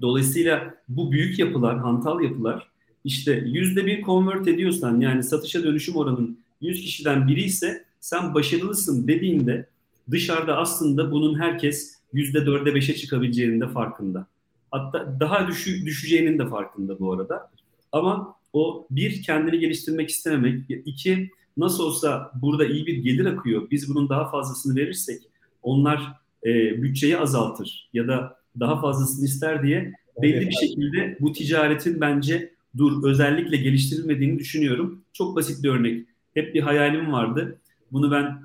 [0.00, 2.70] Dolayısıyla bu büyük yapılar, hantal yapılar
[3.04, 9.08] işte yüzde bir convert ediyorsan yani satışa dönüşüm oranın 100 kişiden biri ise sen başarılısın
[9.08, 9.68] dediğinde
[10.10, 14.26] dışarıda aslında bunun herkes yüzde dörde beşe çıkabileceğinin de farkında.
[14.70, 17.50] Hatta daha düşü, düşeceğinin de farkında bu arada.
[17.92, 23.70] Ama o bir kendini geliştirmek istememek, iki nasıl olsa burada iyi bir gelir akıyor.
[23.70, 25.22] Biz bunun daha fazlasını verirsek
[25.62, 26.12] onlar
[26.44, 29.92] e, bütçeyi azaltır ya da daha fazlasını ister diye
[30.22, 35.02] belli bir şekilde bu ticaretin bence dur özellikle geliştirilmediğini düşünüyorum.
[35.12, 36.06] Çok basit bir örnek.
[36.34, 37.58] Hep bir hayalim vardı.
[37.92, 38.42] Bunu ben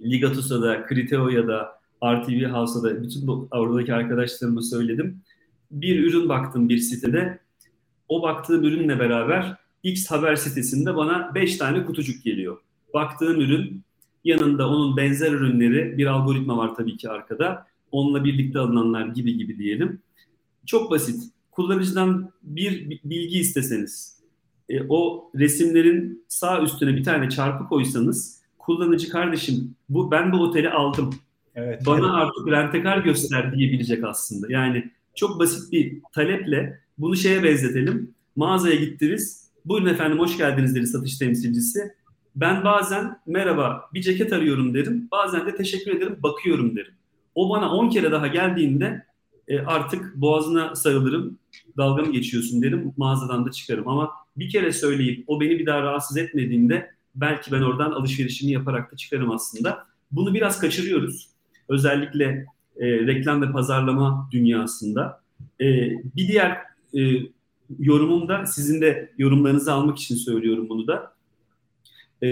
[0.00, 0.86] Ligatus'a da,
[2.04, 5.20] RTV House'a da bütün oradaki arkadaşlarıma söyledim.
[5.70, 7.38] Bir ürün baktım bir sitede.
[8.08, 12.58] O baktığım ürünle beraber X haber sitesinde bana 5 tane kutucuk geliyor.
[12.94, 13.82] Baktığım ürün
[14.24, 17.66] yanında onun benzer ürünleri bir algoritma var tabii ki arkada.
[17.92, 20.02] Onunla birlikte alınanlar gibi gibi diyelim.
[20.66, 21.32] Çok basit.
[21.50, 24.22] Kullanıcıdan bir bilgi isteseniz,
[24.68, 30.70] e, o resimlerin sağ üstüne bir tane çarpı koysanız, kullanıcı kardeşim bu ben bu oteli
[30.70, 31.14] aldım.
[31.54, 32.10] Evet, Bana evet.
[32.10, 34.52] artık rentekar göster diyebilecek aslında.
[34.52, 38.14] Yani çok basit bir taleple bunu şeye benzetelim.
[38.36, 39.50] Mağazaya gittiniz.
[39.64, 41.94] Buyurun efendim hoş geldiniz dedi satış temsilcisi.
[42.36, 45.08] Ben bazen merhaba bir ceket arıyorum derim.
[45.12, 46.92] Bazen de teşekkür ederim bakıyorum derim.
[47.34, 49.06] O bana 10 kere daha geldiğinde
[49.48, 51.38] e, artık boğazına sarılırım.
[51.76, 52.92] Dalga mı geçiyorsun derim.
[52.96, 53.88] Mağazadan da çıkarım.
[53.88, 58.92] Ama bir kere söyleyip o beni bir daha rahatsız etmediğinde belki ben oradan alışverişimi yaparak
[58.92, 59.86] da çıkarım aslında.
[60.10, 61.28] Bunu biraz kaçırıyoruz.
[61.68, 62.46] Özellikle
[62.76, 65.22] e, reklam ve pazarlama dünyasında.
[65.60, 66.58] E, bir diğer
[66.98, 67.00] e,
[67.78, 71.14] yorumum da sizin de yorumlarınızı almak için söylüyorum bunu da.
[72.22, 72.30] E,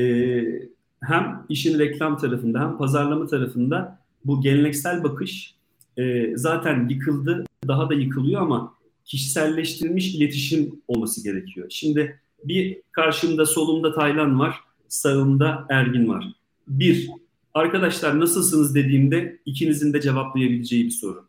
[1.02, 5.54] hem işin reklam tarafında hem pazarlama tarafında bu geleneksel bakış
[5.96, 8.74] e, zaten yıkıldı, daha da yıkılıyor ama
[9.04, 11.66] kişiselleştirilmiş iletişim olması gerekiyor.
[11.70, 14.54] Şimdi bir karşımda solumda Taylan var,
[14.90, 16.24] sağımda Ergin var.
[16.68, 17.10] Bir,
[17.54, 21.28] arkadaşlar nasılsınız dediğimde ikinizin de cevaplayabileceği bir soru.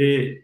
[0.00, 0.34] E,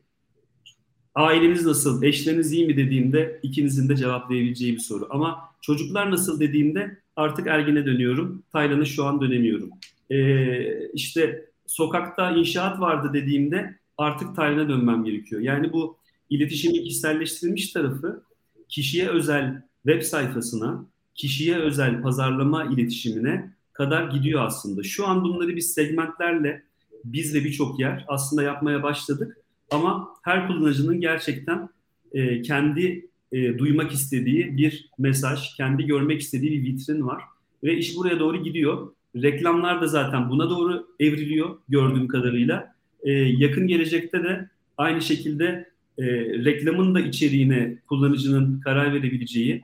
[1.15, 5.07] aileniz nasıl, eşleriniz iyi mi dediğimde ikinizin de cevaplayabileceği bir soru.
[5.11, 8.43] Ama çocuklar nasıl dediğimde artık Ergin'e dönüyorum.
[8.53, 9.71] Taylan'a şu an dönemiyorum.
[10.11, 15.41] E, işte sokakta inşaat vardı dediğimde artık Taylan'a dönmem gerekiyor.
[15.41, 15.97] Yani bu
[16.31, 18.23] iletişimin kişiselleştirilmiş tarafı
[18.69, 24.83] kişiye özel web sayfasına, kişiye özel pazarlama iletişimine kadar gidiyor aslında.
[24.83, 26.63] Şu an bunları biz segmentlerle
[27.05, 29.39] biz ve birçok yer aslında yapmaya başladık.
[29.71, 31.69] Ama her kullanıcının gerçekten
[32.13, 37.23] e, kendi e, duymak istediği bir mesaj, kendi görmek istediği bir vitrin var.
[37.65, 38.93] Ve iş buraya doğru gidiyor.
[39.17, 42.75] Reklamlar da zaten buna doğru evriliyor gördüğüm kadarıyla.
[43.03, 44.49] E, yakın gelecekte de
[44.79, 46.05] aynı şekilde e,
[46.45, 49.63] reklamın da içeriğine kullanıcının karar verebileceği,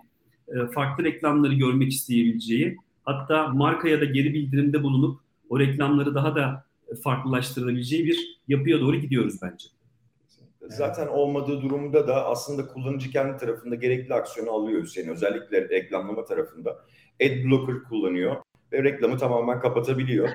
[0.74, 6.64] farklı reklamları görmek isteyebileceği, hatta markaya da geri bildirimde bulunup o reklamları daha da
[7.02, 9.64] farklılaştırabileceği bir yapıya doğru gidiyoruz bence.
[10.68, 15.08] Zaten olmadığı durumda da aslında kullanıcı kendi tarafında gerekli aksiyonu alıyor Hüseyin.
[15.08, 16.76] Özellikle reklamlama tarafında.
[17.22, 18.36] Adblocker kullanıyor
[18.72, 20.28] ve reklamı tamamen kapatabiliyor.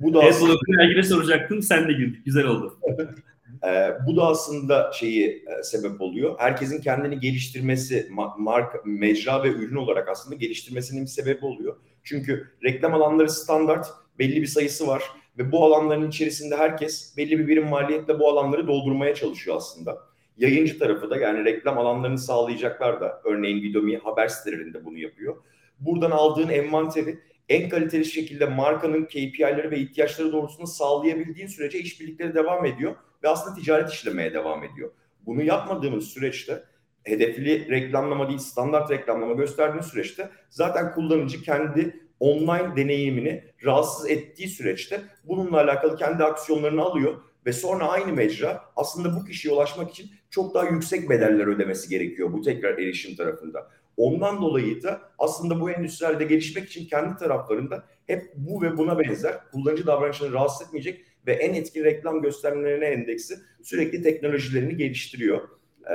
[0.00, 0.52] Bu da aslında...
[0.52, 1.62] Adblocker'la ilgili soracaktım.
[1.62, 2.24] Sen de girdik.
[2.24, 2.78] Güzel oldu.
[3.64, 6.34] e, bu da aslında şeyi e, sebep oluyor.
[6.38, 11.76] Herkesin kendini geliştirmesi, ma- marka, mecra ve ürün olarak aslında geliştirmesinin bir sebebi oluyor.
[12.04, 13.86] Çünkü reklam alanları standart,
[14.18, 15.02] belli bir sayısı var
[15.38, 19.98] ve bu alanların içerisinde herkes belli bir birim maliyetle bu alanları doldurmaya çalışıyor aslında.
[20.36, 25.36] Yayıncı tarafı da yani reklam alanlarını sağlayacaklar da örneğin Vidomi haber sitelerinde bunu yapıyor.
[25.80, 32.66] Buradan aldığın envanteri en kaliteli şekilde markanın KPI'leri ve ihtiyaçları doğrultusunda sağlayabildiğin sürece işbirlikleri devam
[32.66, 34.90] ediyor ve aslında ticaret işlemeye devam ediyor.
[35.26, 36.64] Bunu yapmadığımız süreçte
[37.04, 45.00] hedefli reklamlama değil standart reklamlama gösterdiğin süreçte zaten kullanıcı kendi online deneyimini rahatsız ettiği süreçte
[45.24, 47.14] bununla alakalı kendi aksiyonlarını alıyor
[47.46, 52.32] ve sonra aynı mecra aslında bu kişiye ulaşmak için çok daha yüksek bedeller ödemesi gerekiyor
[52.32, 53.70] bu tekrar erişim tarafında.
[53.96, 59.50] Ondan dolayı da aslında bu endüstrilerde gelişmek için kendi taraflarında hep bu ve buna benzer
[59.52, 65.48] kullanıcı davranışını rahatsız etmeyecek ve en etkili reklam göstermelerine endeksi sürekli teknolojilerini geliştiriyor
[65.90, 65.94] e,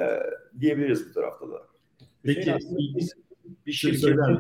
[0.60, 1.68] diyebiliriz bu tarafta da.
[2.24, 2.56] Peki
[2.96, 3.14] biz
[3.66, 4.40] bir şirketin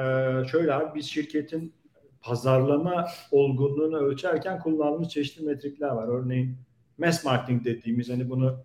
[0.00, 0.02] e,
[0.50, 1.72] şöyle abi biz şirketin
[2.20, 6.08] pazarlama olgunluğunu ölçerken kullandığımız çeşitli metrikler var.
[6.08, 6.56] Örneğin
[6.98, 8.64] mass marketing dediğimiz hani bunu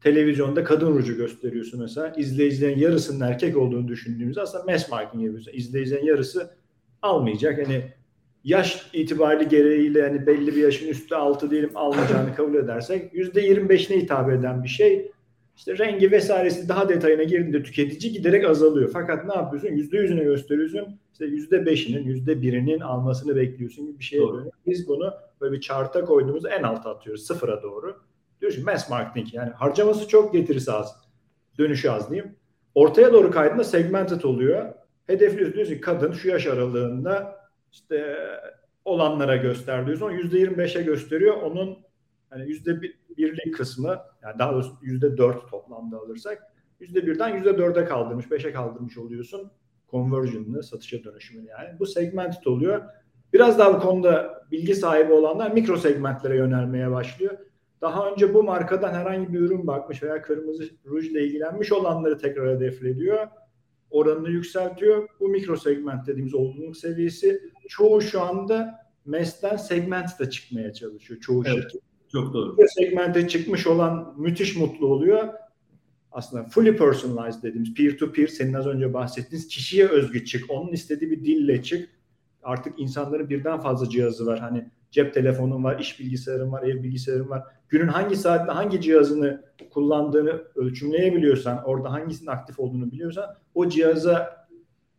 [0.00, 2.14] televizyonda kadın ruju gösteriyorsun mesela.
[2.16, 5.52] İzleyicilerin yarısının erkek olduğunu düşündüğümüzde aslında mass marketing yapıyorsun.
[5.54, 6.50] İzleyicilerin yarısı
[7.02, 7.66] almayacak.
[7.66, 7.92] Hani
[8.44, 14.00] yaş itibariyle gereğiyle hani belli bir yaşın üstü altı diyelim almayacağını kabul edersek yüzde 25'ine
[14.00, 15.10] hitap eden bir şey
[15.56, 18.90] işte rengi vesairesi daha detayına girdiğinde tüketici giderek azalıyor.
[18.92, 19.68] Fakat ne yapıyorsun?
[19.68, 21.00] Yüzde yüzüne gösteriyorsun.
[21.12, 24.52] İşte yüzde beşinin, yüzde birinin almasını bekliyorsun gibi bir şeye dönüyor.
[24.66, 27.96] Biz bunu böyle bir chart'a koyduğumuz en alta atıyoruz sıfıra doğru.
[28.40, 30.96] Diyoruz ki mass marketing yani harcaması çok getirisi az.
[31.58, 32.34] Dönüşü az diyeyim.
[32.74, 34.72] Ortaya doğru kaydığında segmented oluyor.
[35.06, 37.39] Hedefliyoruz diyoruz ki kadın şu yaş aralığında
[37.72, 38.16] işte
[38.84, 39.86] olanlara göster.
[40.10, 41.36] Yüzde yirmi beşe gösteriyor.
[41.36, 41.78] Onun
[42.30, 42.80] hani yüzde
[43.16, 46.42] birlik kısmı yani daha doğrusu yüzde dört toplamda alırsak
[46.80, 49.50] yüzde birden yüzde dörde kaldırmış, beşe kaldırmış oluyorsun
[49.90, 51.78] conversion'ını, satışa dönüşümünü yani.
[51.78, 52.82] Bu segmented oluyor.
[53.32, 57.38] Biraz daha bu konuda bilgi sahibi olanlar mikro segmentlere yönelmeye başlıyor.
[57.80, 62.56] Daha önce bu markadan herhangi bir ürün bakmış veya kırmızı ruj ile ilgilenmiş olanları tekrar
[62.56, 63.28] hedeflediyor.
[63.90, 65.08] Oranını yükseltiyor.
[65.20, 67.40] Bu mikro segment dediğimiz olgunluk seviyesi
[67.70, 71.56] çoğu şu anda MES'ten segment de çıkmaya çalışıyor çoğu evet.
[71.56, 71.82] şirket.
[72.12, 72.56] Çok doğru.
[72.78, 75.28] Segmente çıkmış olan müthiş mutlu oluyor.
[76.12, 80.50] Aslında fully personalized dediğimiz peer to peer senin az önce bahsettiğiniz kişiye özgü çık.
[80.50, 81.88] Onun istediği bir dille çık.
[82.42, 84.38] Artık insanların birden fazla cihazı var.
[84.38, 87.42] Hani cep telefonun var, iş bilgisayarın var, ev bilgisayarın var.
[87.68, 94.39] Günün hangi saatte hangi cihazını kullandığını ölçümleyebiliyorsan, orada hangisinin aktif olduğunu biliyorsan o cihaza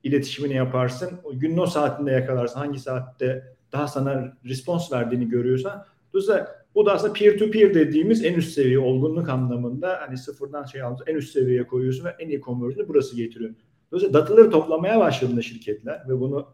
[0.04, 1.10] iletişimini yaparsın.
[1.24, 2.60] O günün o saatinde yakalarsın.
[2.60, 5.86] Hangi saatte daha sana respons verdiğini görüyorsan.
[6.14, 10.64] Dolayısıyla bu da aslında peer to peer dediğimiz en üst seviye olgunluk anlamında hani sıfırdan
[10.64, 13.52] şey aldığımız en üst seviyeye koyuyorsun ve en iyi conversion'ı burası getiriyor.
[13.92, 16.48] Dolayısıyla dataları toplamaya başladığında şirketler ve bunu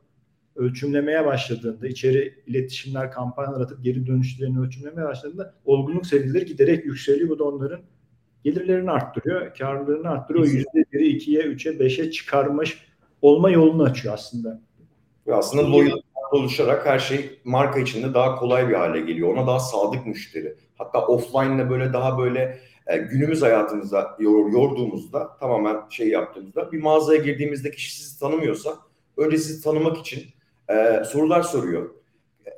[0.56, 7.30] ölçümlemeye başladığında, içeri iletişimler, kampanyalar atıp geri dönüşlerini ölçümlemeye başladığında olgunluk seviyeleri giderek yükseliyor.
[7.30, 7.80] Bu da onların
[8.44, 10.46] gelirlerini arttırıyor, karlılığını arttırıyor.
[10.46, 12.78] Yüzde biri, ikiye, üçe, beşe çıkarmış
[13.22, 14.62] olma yolunu açıyor aslında.
[15.28, 15.98] Ve aslında loyal
[16.32, 19.34] oluşarak her şey marka içinde daha kolay bir hale geliyor.
[19.34, 20.56] Ona daha sadık müşteri.
[20.78, 27.22] Hatta offline'la böyle daha böyle e, günümüz hayatımızda yor, yorduğumuzda tamamen şey yaptığımızda bir mağazaya
[27.22, 28.78] girdiğimizde kişi sizi tanımıyorsa
[29.18, 30.24] önce sizi tanımak için
[30.70, 31.90] e, sorular soruyor.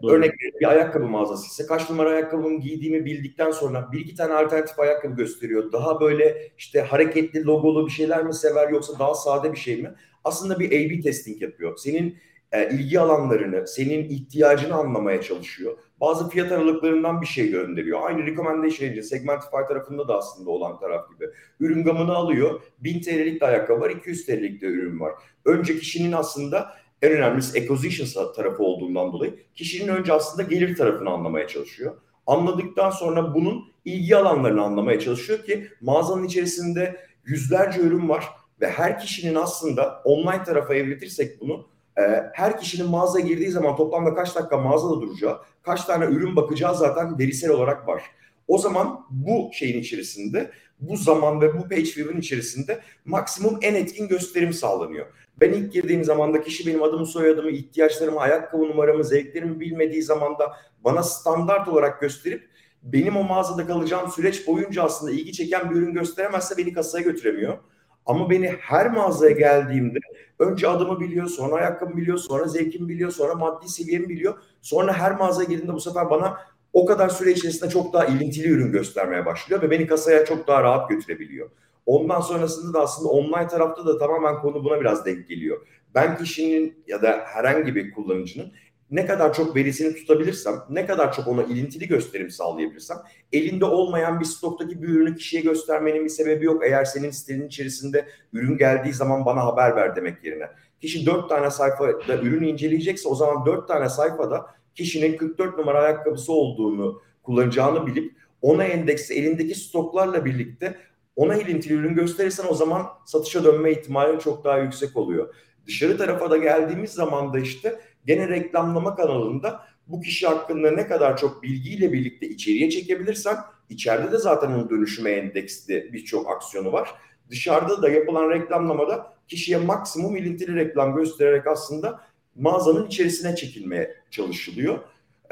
[0.02, 0.14] Doğru.
[0.14, 4.80] Örnek bir ayakkabı mağazası ise kaç numara ayakkabımı giydiğimi bildikten sonra bir iki tane alternatif
[4.80, 5.72] ayakkabı gösteriyor.
[5.72, 9.94] Daha böyle işte hareketli logolu bir şeyler mi sever yoksa daha sade bir şey mi?
[10.30, 11.78] Aslında bir A-B testing yapıyor.
[11.78, 12.18] Senin
[12.52, 15.78] e, ilgi alanlarını, senin ihtiyacını anlamaya çalışıyor.
[16.02, 18.00] Bazı fiyat aralıklarından bir şey gönderiyor.
[18.02, 21.30] Aynı recommendation engine Segmentify tarafında da aslında olan taraf gibi.
[21.60, 22.62] Ürün gamını alıyor.
[22.80, 25.14] 1000 TL'lik de ayakkabı var, 200 TL'lik de ürün var.
[25.46, 31.48] Önce kişinin aslında en önemlisi acquisition tarafı olduğundan dolayı kişinin önce aslında gelir tarafını anlamaya
[31.48, 31.96] çalışıyor.
[32.28, 38.26] Anladıktan sonra bunun ilgi alanlarını anlamaya çalışıyor ki mağazanın içerisinde yüzlerce ürün var
[38.62, 41.66] ve her kişinin aslında online tarafa evretirsek bunu
[42.00, 46.76] ee, her kişinin mağazaya girdiği zaman toplamda kaç dakika mağazada duracağı, kaç tane ürün bakacağı
[46.76, 48.04] zaten verisel olarak var.
[48.48, 54.08] O zaman bu şeyin içerisinde, bu zaman ve bu page view'un içerisinde maksimum en etkin
[54.08, 55.06] gösterim sağlanıyor.
[55.42, 60.40] Ben ilk girdiğim zaman da kişi benim adımı, soyadımı, ihtiyaçlarımı, ayakkabı numaramı, zevklerimi bilmediği zaman
[60.40, 60.54] da
[60.84, 62.50] bana standart olarak gösterip
[62.84, 67.58] benim o mağazada kalacağım süreç boyunca aslında ilgi çeken bir ürün gösteremezse beni kasaya götüremiyor.
[68.06, 70.00] Ama beni her mağazaya geldiğimde
[70.40, 74.38] önce adımı biliyor, sonra ayakkabımı biliyor, sonra zevkimi biliyor, sonra maddi seviyemi biliyor.
[74.62, 76.38] Sonra her mağazaya girdiğinde bu sefer bana
[76.74, 80.64] o kadar süre içerisinde çok daha ilintili ürün göstermeye başlıyor ve beni kasaya çok daha
[80.64, 81.50] rahat götürebiliyor.
[81.86, 85.68] Ondan sonrasında da aslında online tarafta da tamamen konu buna biraz denk geliyor.
[85.96, 88.52] Ben kişinin ya da herhangi bir kullanıcının
[88.92, 92.98] ne kadar çok verisini tutabilirsem, ne kadar çok ona ilintili gösterim sağlayabilirsem,
[93.34, 96.64] elinde olmayan bir stoktaki bir ürünü kişiye göstermenin bir sebebi yok.
[96.66, 100.48] Eğer senin sitenin içerisinde ürün geldiği zaman bana haber ver demek yerine.
[100.82, 106.34] Kişi 4 tane sayfada ürünü inceleyecekse o zaman 4 tane sayfada kişinin 44 numara ayakkabısı
[106.34, 110.78] olduğunu kullanacağını bilip ona endeksi elindeki stoklarla birlikte
[111.16, 115.36] ona ilintili ürün gösterirsen o zaman satışa dönme ihtimali çok daha yüksek oluyor.
[115.68, 117.80] Dışarı tarafa da geldiğimiz zaman da işte
[118.10, 123.38] gene reklamlama kanalında bu kişi hakkında ne kadar çok bilgiyle birlikte içeriye çekebilirsen
[123.70, 126.90] içeride de zaten onun dönüşüme endeksli birçok aksiyonu var.
[127.30, 132.02] Dışarıda da yapılan reklamlamada kişiye maksimum ilintili reklam göstererek aslında
[132.36, 134.80] mağazanın içerisine çekilmeye çalışılıyor.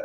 [0.00, 0.04] Ee,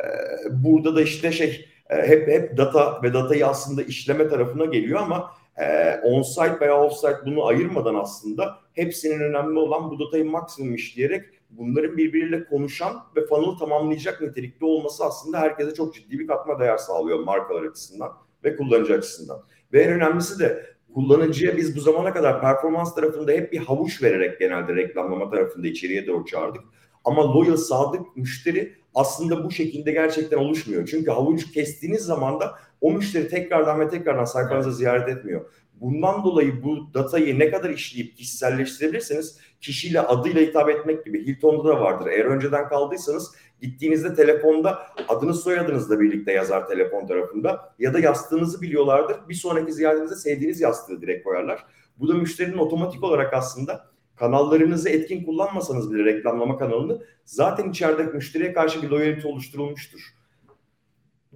[0.50, 5.30] burada da işte şey e, hep hep data ve datayı aslında işleme tarafına geliyor ama
[5.56, 11.24] e, on-site veya off-site bunu ayırmadan aslında hepsinin önemli olan bu datayı maksimum işleyerek
[11.58, 16.76] bunların birbiriyle konuşan ve funnel'ı tamamlayacak nitelikte olması aslında herkese çok ciddi bir katma değer
[16.76, 18.12] sağlıyor markalar açısından
[18.44, 19.42] ve kullanıcı açısından.
[19.72, 24.38] Ve en önemlisi de kullanıcıya biz bu zamana kadar performans tarafında hep bir havuç vererek
[24.38, 26.62] genelde reklamlama tarafında içeriye doğru çağırdık.
[27.04, 30.88] Ama loyal, sadık müşteri aslında bu şekilde gerçekten oluşmuyor.
[30.90, 35.50] Çünkü havucu kestiğiniz zaman da o müşteri tekrardan ve tekrardan sayfanızı ziyaret etmiyor.
[35.74, 41.80] Bundan dolayı bu datayı ne kadar işleyip kişiselleştirebilirseniz kişiyle adıyla hitap etmek gibi Hilton'da da
[41.80, 42.06] vardır.
[42.06, 49.16] Eğer önceden kaldıysanız gittiğinizde telefonda adınız soyadınızla birlikte yazar telefon tarafında ya da yastığınızı biliyorlardır.
[49.28, 51.64] Bir sonraki ziyaretinizde sevdiğiniz yastığı direkt koyarlar.
[51.96, 53.86] Bu da müşterinin otomatik olarak aslında
[54.16, 60.00] kanallarınızı etkin kullanmasanız bile reklamlama kanalını zaten içeride müşteriye karşı bir loyalite oluşturulmuştur.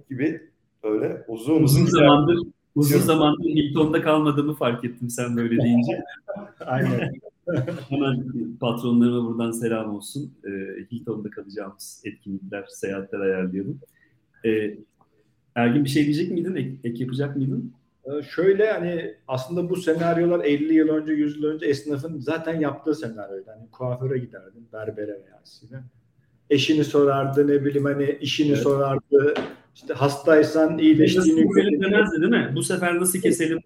[0.09, 0.49] Gibi
[0.83, 2.37] öyle uzun uzun zamandır
[2.75, 6.03] uzun zamandır Hilton'da kalmadığımı fark ettim sen böyle deyince.
[6.65, 7.11] Aynen.
[7.89, 8.23] Hemen
[8.59, 10.33] patronlarıma buradan selam olsun.
[10.45, 10.49] E,
[10.91, 13.79] Hilton'da kalacağımız etkinlikler, seyahatler ayarlayalım.
[14.45, 14.77] E,
[15.55, 16.55] Ergin bir şey diyecek miydin?
[16.55, 17.73] Ek, ek yapacak mıydın?
[18.05, 22.95] Ee, şöyle hani aslında bu senaryolar 50 yıl önce 100 yıl önce esnafın zaten yaptığı
[22.95, 23.47] senaryoydu.
[23.47, 25.79] Hani kuaföre giderdin, berbere veya size.
[26.49, 28.61] Eşini sorardı, ne bileyim hani işini evet.
[28.63, 29.33] sorardı.
[29.75, 32.21] İşte hastaysan iyileştiğini görürdü.
[32.21, 32.51] değil mi?
[32.55, 33.59] Bu sefer nasıl keselim?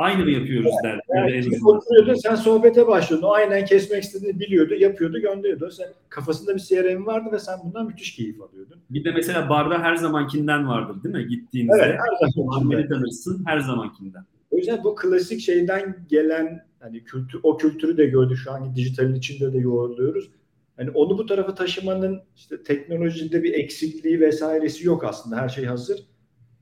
[0.00, 1.00] Aynı mı yapıyoruz der.
[1.08, 3.26] Yani oturuyordu, sen sohbete başlıyordun.
[3.26, 5.70] O aynen kesmek istediğini biliyordu, yapıyordu, gönderiyordu.
[5.70, 8.78] Sen kafasında bir CRM vardı ve sen bundan müthiş keyif alıyordun.
[8.90, 11.28] Bir de mesela barda her zamankinden vardır değil mi?
[11.28, 11.82] Gittiğinizde.
[11.82, 12.88] Evet, her zamankinden.
[12.88, 14.24] tanırsın her zamankinden.
[14.50, 18.38] O yüzden bu klasik şeyden gelen hani kültür, o kültürü de gördük.
[18.44, 20.30] Şu an dijitalin içinde de yoğurluyoruz.
[20.76, 25.36] Hani onu bu tarafa taşımanın işte teknolojide bir eksikliği vesairesi yok aslında.
[25.36, 26.09] Her şey hazır.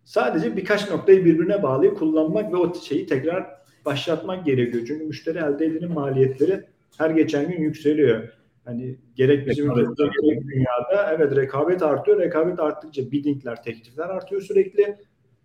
[0.09, 3.46] Sadece birkaç noktayı birbirine bağlayıp kullanmak ve o şeyi tekrar
[3.84, 4.84] başlatmak gerekiyor.
[4.86, 6.64] Çünkü müşteri elde edilen maliyetleri
[6.98, 8.28] her geçen gün yükseliyor.
[8.64, 12.20] Hani gerek bizim gerek dünyada evet rekabet artıyor.
[12.20, 14.96] Rekabet arttıkça biddingler, teklifler artıyor sürekli.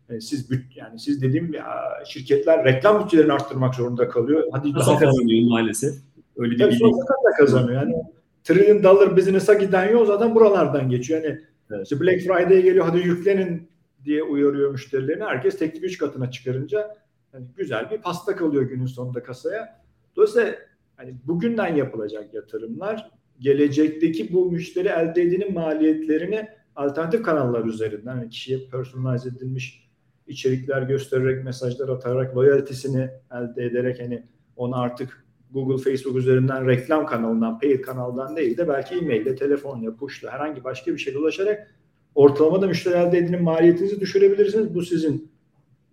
[0.09, 1.65] Yani siz yani siz dediğim ya,
[2.05, 4.43] şirketler reklam bütçelerini arttırmak zorunda kalıyor.
[4.51, 5.93] Hadi daha kazanıyor maalesef.
[6.37, 7.81] Öyle bir kadar kazanıyor.
[7.81, 7.95] Yani
[8.43, 11.23] trillion dollar business'a giden yol zaten buralardan geçiyor.
[11.23, 11.39] Yani
[11.71, 11.83] evet.
[11.83, 13.72] işte Black Friday'e geliyor hadi yüklenin
[14.05, 15.23] diye uyarıyor müşterilerini.
[15.23, 16.97] Herkes teklifi üç katına çıkarınca
[17.31, 19.83] hani güzel bir pasta kalıyor günün sonunda kasaya.
[20.15, 20.55] Dolayısıyla
[20.95, 28.59] hani bugünden yapılacak yatırımlar gelecekteki bu müşteri elde edilen maliyetlerini alternatif kanallar üzerinden hani kişiye
[28.71, 29.89] personalize edilmiş
[30.27, 34.23] içerikler göstererek, mesajlar atarak, loyalitesini elde ederek hani
[34.55, 40.31] onu artık Google, Facebook üzerinden reklam kanalından, paid kanaldan değil de belki e-mail'le, telefonla, push'la
[40.31, 41.75] herhangi başka bir şeyle ulaşarak
[42.15, 44.75] ortalamada müşteri elde edinin maliyetinizi düşürebilirsiniz.
[44.75, 45.31] Bu sizin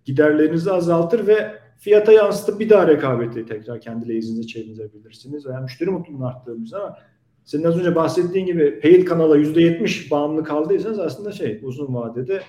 [0.05, 5.45] giderlerinizi azaltır ve fiyata yansıtıp bir daha rekabeti tekrar kendi lehinize çevirebilirsiniz.
[5.45, 6.97] Veya müşteri mutluluğunu arttırabilirsiniz ama
[7.45, 12.41] senin az önce bahsettiğin gibi paid kanala %70 bağımlı kaldıysanız aslında şey uzun vadede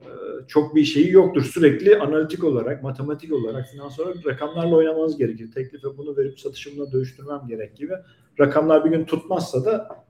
[0.00, 0.08] e,
[0.48, 1.42] çok bir şeyi yoktur.
[1.42, 5.52] Sürekli analitik olarak, matematik olarak, finans olarak rakamlarla oynamanız gerekir.
[5.52, 7.92] Teklife bunu verip satışımla dönüştürmem gerek gibi.
[8.40, 10.05] Rakamlar bir gün tutmazsa da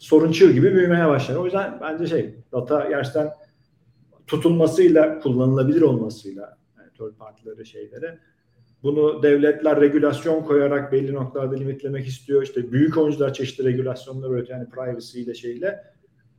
[0.00, 1.36] sorun çığ gibi büyümeye başlar.
[1.36, 3.30] O yüzden bence şey data gerçekten
[4.26, 8.18] tutulmasıyla, kullanılabilir olmasıyla yani third partilere şeylere
[8.82, 12.42] bunu devletler regülasyon koyarak belli noktalarda limitlemek istiyor.
[12.42, 14.58] İşte büyük oyuncular çeşitli regülasyonlar üretiyor.
[14.58, 15.84] Yani privacy ile şeyle.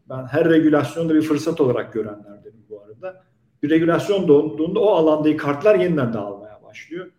[0.09, 3.23] Ben her regülasyonu da bir fırsat olarak görenlerdenim bu arada.
[3.63, 7.11] Bir regülasyon doğduğunda o alandaki kartlar yeniden dağılmaya başlıyor.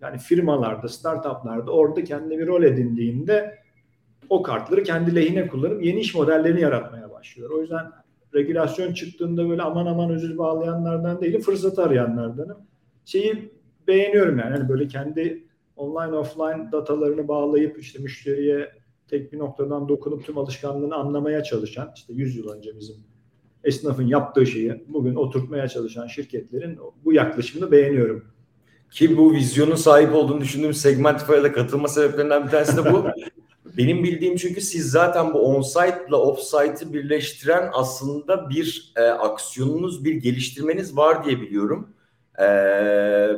[0.00, 3.63] Yani firmalarda, startuplarda orada kendine bir rol edindiğinde
[4.30, 7.50] o kartları kendi lehine kullanıp yeni iş modellerini yaratmaya başlıyor.
[7.50, 7.86] O yüzden
[8.34, 12.56] regülasyon çıktığında böyle aman aman özür bağlayanlardan değil, fırsat arayanlardanım.
[13.04, 13.52] Şeyi
[13.88, 14.56] beğeniyorum yani.
[14.58, 15.44] yani böyle kendi
[15.76, 18.72] online offline datalarını bağlayıp işte müşteriye
[19.08, 22.96] tek bir noktadan dokunup tüm alışkanlığını anlamaya çalışan işte 100 yıl önce bizim
[23.64, 28.24] esnafın yaptığı şeyi bugün oturtmaya çalışan şirketlerin bu yaklaşımını beğeniyorum.
[28.90, 33.04] Ki bu vizyonun sahip olduğunu düşündüğüm Segmentify'a da katılma sebeplerinden bir tanesi de bu.
[33.76, 40.14] Benim bildiğim çünkü siz zaten bu on-site ile off-site'ı birleştiren aslında bir e, aksiyonunuz, bir
[40.14, 41.88] geliştirmeniz var diye biliyorum.
[42.38, 42.44] E,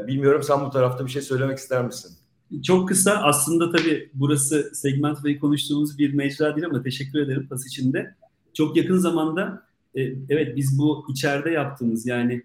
[0.06, 2.16] bilmiyorum sen bu tarafta bir şey söylemek ister misin?
[2.62, 7.66] Çok kısa aslında tabii burası segment ve konuştuğumuz bir mecra değil ama teşekkür ederim pas
[7.66, 8.14] içinde.
[8.54, 9.62] Çok yakın zamanda
[9.94, 12.42] e, evet biz bu içeride yaptığımız yani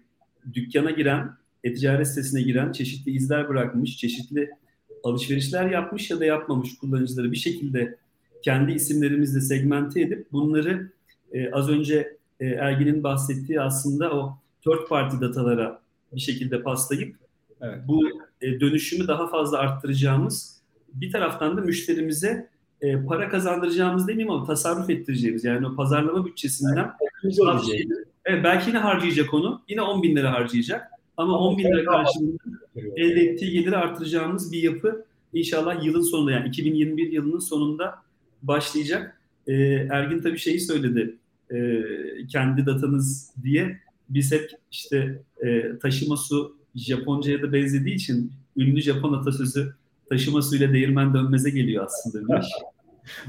[0.54, 1.30] dükkana giren,
[1.64, 4.50] e-ticaret sitesine giren çeşitli izler bırakmış, çeşitli
[5.04, 7.98] alışverişler yapmış ya da yapmamış kullanıcıları bir şekilde
[8.42, 10.92] kendi isimlerimizle segmente edip bunları
[11.32, 15.82] e, az önce e, Ergin'in bahsettiği aslında o third party datalara
[16.12, 17.16] bir şekilde paslayıp
[17.60, 17.78] evet.
[17.88, 18.08] bu
[18.40, 20.62] e, dönüşümü daha fazla arttıracağımız
[20.94, 22.48] bir taraftan da müşterimize
[22.80, 26.90] e, para kazandıracağımız demeyeyim ama tasarruf ettireceğimiz yani o pazarlama bütçesinden
[27.24, 27.86] evet,
[28.24, 29.62] evet, belki yine harcayacak onu.
[29.68, 30.90] Yine 10 bin lira harcayacak
[31.22, 32.38] ama 10 bin lira karşılığında
[32.96, 37.94] elde ettiği geliri artıracağımız bir yapı inşallah yılın sonunda yani 2021 yılının sonunda
[38.42, 39.20] başlayacak.
[39.46, 39.52] E,
[39.90, 41.16] Ergin tabii şeyi söyledi
[41.50, 41.82] e,
[42.28, 49.12] kendi datanız diye biz hep işte e, taşıma su Japonca'ya da benzediği için ünlü Japon
[49.12, 49.74] atasözü
[50.08, 52.46] taşıma suyla değirmen dönmeze geliyor aslında bir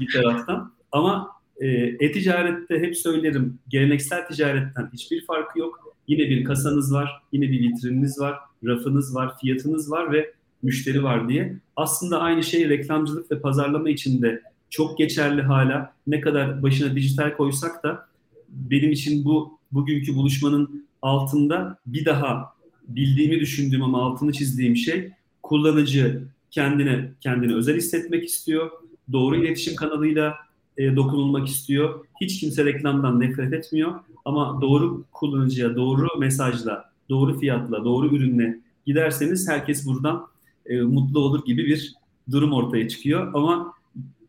[0.00, 0.72] bir taraftan.
[0.92, 1.30] Ama
[1.60, 1.68] e,
[2.00, 5.93] e-ticarette hep söylerim geleneksel ticaretten hiçbir farkı yok.
[6.08, 11.28] Yine bir kasanız var, yine bir vitrininiz var, rafınız var, fiyatınız var ve müşteri var
[11.28, 11.56] diye.
[11.76, 15.94] Aslında aynı şey reklamcılık ve pazarlama için de çok geçerli hala.
[16.06, 18.08] Ne kadar başına dijital koysak da
[18.48, 22.54] benim için bu bugünkü buluşmanın altında bir daha
[22.88, 25.10] bildiğimi düşündüğüm ama altını çizdiğim şey
[25.42, 28.70] kullanıcı kendine kendini özel hissetmek istiyor.
[29.12, 30.34] Doğru iletişim kanalıyla
[30.78, 32.04] e, dokunulmak istiyor.
[32.20, 33.94] Hiç kimse reklamdan nefret etmiyor
[34.24, 40.26] ama doğru kullanıcıya, doğru mesajla, doğru fiyatla, doğru ürünle giderseniz herkes buradan
[40.66, 41.94] e, mutlu olur gibi bir
[42.30, 43.30] durum ortaya çıkıyor.
[43.34, 43.74] Ama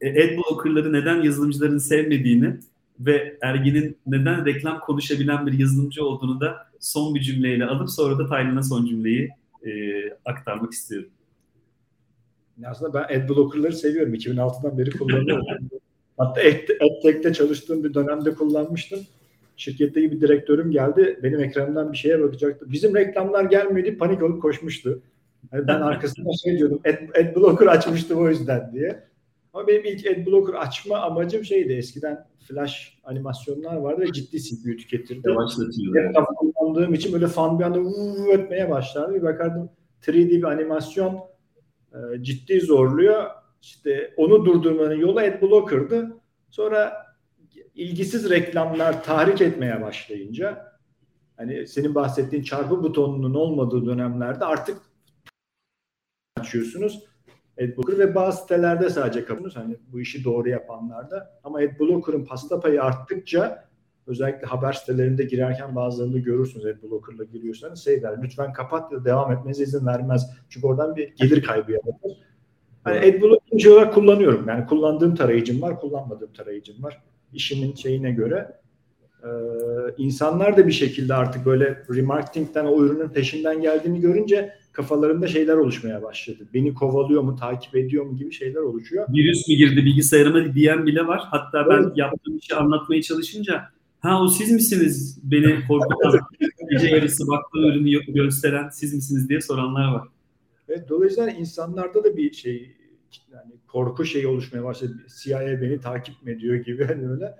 [0.01, 2.57] e, adblocker'ları neden yazılımcıların sevmediğini
[2.99, 8.27] ve Ergin'in neden reklam konuşabilen bir yazılımcı olduğunu da son bir cümleyle alıp sonra da
[8.27, 9.29] Taylan'a son cümleyi
[9.65, 9.71] e,
[10.25, 11.09] aktarmak istiyorum.
[12.65, 14.13] Aslında ben adblocker'ları seviyorum.
[14.13, 15.45] 2006'dan beri kullanıyorum.
[16.17, 18.99] Hatta AdTech'te çalıştığım bir dönemde kullanmıştım.
[19.57, 21.19] Şirkette bir direktörüm geldi.
[21.23, 22.65] Benim ekranımdan bir şeye bakacaktı.
[22.71, 23.97] Bizim reklamlar gelmiyordu.
[23.97, 25.01] Panik olup koşmuştu.
[25.53, 26.81] Yani ben arkasında şey diyordum.
[26.85, 29.03] Ad, adblocker açmıştım o yüzden diye.
[29.53, 31.73] Ama benim ilk adblocker açma amacım şeydi.
[31.73, 35.29] Eskiden flash animasyonlar vardı ve ciddi CPU tüketirdi.
[35.29, 36.13] Yavaşlatıyor.
[36.35, 39.15] kullandığım için böyle fan bir anda vuv ötmeye başlardı.
[39.15, 39.69] Bir bakardım
[40.01, 41.19] 3D bir animasyon
[41.93, 43.25] e, ciddi zorluyor.
[43.65, 46.17] İşte onu durdurmanın yolu adblocker'dı.
[46.49, 47.05] Sonra
[47.75, 50.77] ilgisiz reklamlar tahrik etmeye başlayınca
[51.37, 54.77] hani senin bahsettiğin çarpı butonunun olmadığı dönemlerde artık
[56.37, 57.03] açıyorsunuz
[57.61, 62.83] Adblocker ve bazı sitelerde sadece kapınız hani bu işi doğru yapanlarda ama Adblocker'ın pasta payı
[62.83, 63.65] arttıkça
[64.07, 69.63] özellikle haber sitelerinde girerken bazılarını görürsünüz Adblocker'la giriyorsanız şey der lütfen kapat ya devam etmenize
[69.63, 70.29] izin vermez.
[70.49, 72.34] Çünkü oradan bir gelir kaybı yaratır.
[72.85, 74.45] Hani Adblocker olarak kullanıyorum.
[74.47, 77.01] Yani kullandığım tarayıcım var, kullanmadığım tarayıcım var.
[77.33, 78.47] İşimin şeyine göre.
[79.23, 79.27] Ee,
[79.97, 86.03] insanlar da bir şekilde artık böyle remarketing'den o ürünün peşinden geldiğini görünce kafalarında şeyler oluşmaya
[86.03, 86.47] başladı.
[86.53, 89.07] Beni kovalıyor mu, takip ediyor mu gibi şeyler oluşuyor.
[89.09, 91.21] Virüs mü girdi bilgisayarıma diyen bile var.
[91.31, 91.97] Hatta ben evet.
[91.97, 93.63] yaptığım işi anlatmaya çalışınca
[93.99, 96.19] ha o siz misiniz beni korkutan
[96.71, 100.07] gece yarısı baktığı ürünü gösteren siz misiniz diye soranlar var.
[100.69, 102.75] Evet, dolayısıyla insanlarda da bir şey
[103.31, 104.93] yani korku şeyi oluşmaya başladı.
[105.21, 107.35] CIA beni takip mi ediyor gibi hani öyle.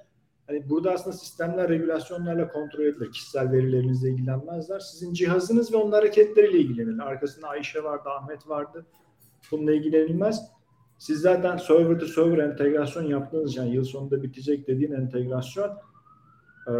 [0.47, 3.11] Hani burada aslında sistemler regülasyonlarla kontrol edilir.
[3.11, 4.80] Kişisel verilerinizle ilgilenmezler.
[4.80, 6.99] Sizin cihazınız ve onun hareketleriyle ilgilenir.
[6.99, 8.86] Arkasında Ayşe vardı, Ahmet vardı.
[9.51, 10.41] Bununla ilgilenilmez.
[10.97, 15.69] Siz zaten server to server entegrasyon yaptığınız yani yıl sonunda bitecek dediğin entegrasyon
[16.67, 16.73] e,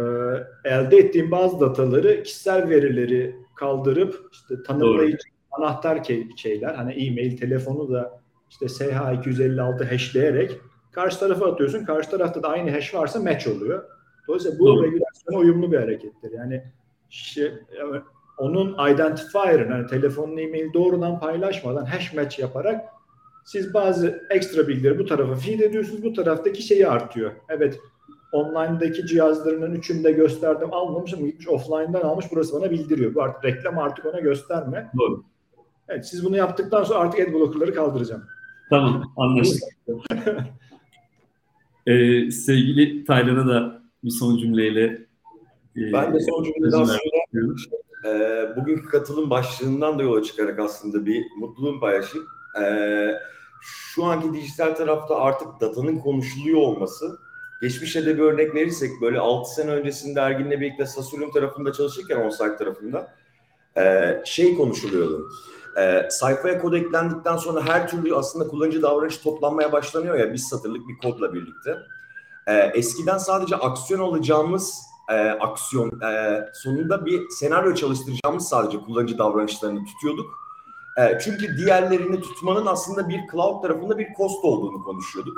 [0.64, 5.35] elde ettiğim bazı dataları kişisel verileri kaldırıp işte tanımlayıcı.
[5.58, 6.02] Anahtar
[6.36, 10.60] şeyler hani e-mail, telefonu da işte SH256 hashleyerek
[10.96, 11.84] Karşı tarafa atıyorsun.
[11.84, 13.84] Karşı tarafta da aynı hash varsa match oluyor.
[14.28, 14.82] Dolayısıyla bu Doğru.
[14.82, 16.32] regülasyona uyumlu bir harekettir.
[16.32, 16.62] Yani
[17.08, 17.52] şey,
[18.38, 22.84] onun identifier'ın yani telefonun e-mail doğrudan paylaşmadan hash match yaparak
[23.44, 26.04] siz bazı ekstra bilgileri bu tarafa feed ediyorsunuz.
[26.04, 27.32] Bu taraftaki şeyi artıyor.
[27.48, 27.80] Evet
[28.32, 33.14] online'daki cihazlarının üçünde gösterdim almamış ama gitmiş offline'dan almış burası bana bildiriyor.
[33.14, 34.90] Bu artık reklam artık ona gösterme.
[34.98, 35.24] Doğru.
[35.88, 38.24] Evet siz bunu yaptıktan sonra artık adblocker'ları kaldıracağım.
[38.70, 39.62] Tamam anlaştık.
[41.86, 44.84] Ee, sevgili Taylan'a da bir son cümleyle
[45.76, 46.98] e, ben de son cümleden sonra
[48.04, 52.26] e, bugünkü katılım başlığından da yola çıkarak aslında bir mutluluğumu paylaşayım.
[52.62, 52.64] E,
[53.60, 57.18] şu anki dijital tarafta artık datanın konuşuluyor olması
[57.62, 62.56] geçmişe de bir örnek verirsek böyle 6 sene öncesinde Ergin'le birlikte Sasurium tarafında çalışırken OnSite
[62.56, 63.14] tarafında
[63.76, 65.28] e, şey konuşuluyordu
[65.78, 70.88] e, sayfaya kod eklendikten sonra her türlü aslında kullanıcı davranışı toplanmaya başlanıyor ya bir satırlık
[70.88, 71.78] bir kodla birlikte.
[72.46, 79.84] E, eskiden sadece aksiyon alacağımız e, aksiyon e, sonunda bir senaryo çalıştıracağımız sadece kullanıcı davranışlarını
[79.84, 80.26] tutuyorduk.
[80.98, 85.36] E, çünkü diğerlerini tutmanın aslında bir cloud tarafında bir cost olduğunu konuşuyorduk.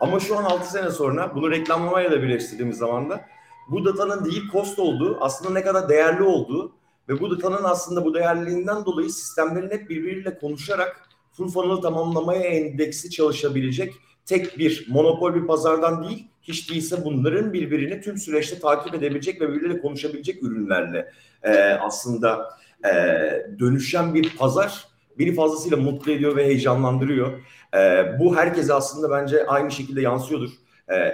[0.00, 3.24] Ama şu an 6 sene sonra bunu reklamlamayla da birleştirdiğimiz zaman da
[3.68, 6.72] bu datanın değil cost olduğu, aslında ne kadar değerli olduğu
[7.08, 13.10] ve bu datanın aslında bu değerliliğinden dolayı sistemlerin hep birbiriyle konuşarak full funnel tamamlamaya endeksi
[13.10, 13.94] çalışabilecek
[14.26, 19.52] tek bir monopol bir pazardan değil, hiç değilse bunların birbirini tüm süreçte takip edebilecek ve
[19.52, 22.92] birbiriyle konuşabilecek ürünlerle e, aslında e,
[23.58, 24.84] dönüşen bir pazar
[25.18, 27.40] beni fazlasıyla mutlu ediyor ve heyecanlandırıyor.
[27.76, 30.50] E, bu herkese aslında bence aynı şekilde yansıyordur.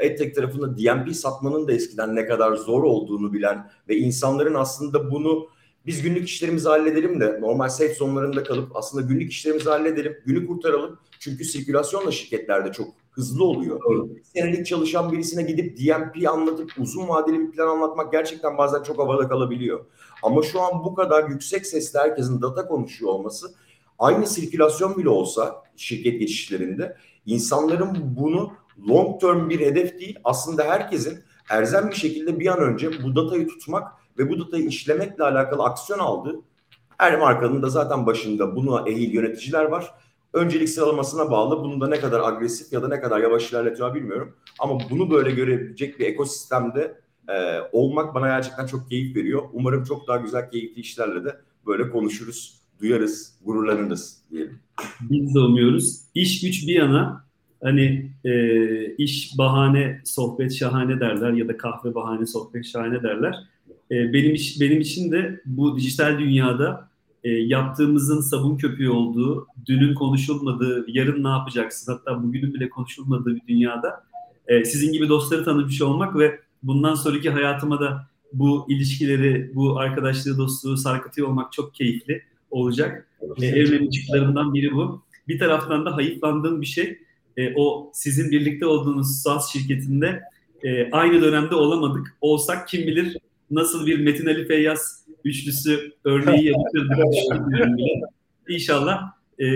[0.00, 5.48] EdTech tarafında DMP satmanın da eskiden ne kadar zor olduğunu bilen ve insanların aslında bunu
[5.86, 10.98] biz günlük işlerimizi halledelim de normal safe zonelarında kalıp aslında günlük işlerimizi halledelim, günü kurtaralım.
[11.18, 13.80] Çünkü sirkülasyon da şirketlerde çok hızlı oluyor.
[13.80, 14.10] Doğru.
[14.22, 19.28] Senelik çalışan birisine gidip DMP anlatıp uzun vadeli bir plan anlatmak gerçekten bazen çok havada
[19.28, 19.84] kalabiliyor.
[20.22, 23.54] Ama şu an bu kadar yüksek sesle herkesin data konuşuyor olması
[23.98, 28.52] aynı sirkülasyon bile olsa şirket geçişlerinde insanların bunu
[28.88, 31.18] long term bir hedef değil aslında herkesin
[31.50, 35.98] erzen bir şekilde bir an önce bu datayı tutmak ve bu datayı işlemekle alakalı aksiyon
[35.98, 36.40] aldığı
[36.98, 39.94] her markanın da zaten başında buna ehil yöneticiler var.
[40.32, 44.34] Öncelik sıralamasına bağlı bunu da ne kadar agresif ya da ne kadar yavaş ilerletiyor bilmiyorum.
[44.58, 49.42] Ama bunu böyle görebilecek bir ekosistemde e, olmak bana gerçekten çok keyif veriyor.
[49.52, 51.36] Umarım çok daha güzel keyifli işlerle de
[51.66, 54.58] böyle konuşuruz, duyarız, gururlanırız diyelim.
[55.00, 56.00] Biz de umuyoruz.
[56.14, 57.24] İş güç bir yana
[57.62, 63.34] hani e, iş bahane, sohbet şahane derler ya da kahve bahane, sohbet şahane derler.
[63.92, 66.88] E, benim iş, benim için de bu dijital dünyada
[67.24, 73.46] e, yaptığımızın sabun köpüğü olduğu, dünün konuşulmadığı, yarın ne yapacaksın hatta bugünün bile konuşulmadığı bir
[73.48, 74.04] dünyada
[74.48, 80.38] e, sizin gibi dostları tanımış olmak ve bundan sonraki hayatıma da bu ilişkileri, bu arkadaşlığı,
[80.38, 83.08] dostluğu sarkıtıyor olmak çok keyifli olacak.
[83.40, 85.02] E, evrenin ışıklarından biri bu.
[85.28, 86.98] Bir taraftan da hayıflandığım bir şey,
[87.36, 90.22] e, o sizin birlikte olduğunuz SaaS şirketinde
[90.62, 92.16] e, aynı dönemde olamadık.
[92.20, 93.16] Olsak kim bilir
[93.52, 98.00] nasıl bir Metin Ali Feyyaz üçlüsü örneği bile.
[98.48, 99.46] İnşallah e,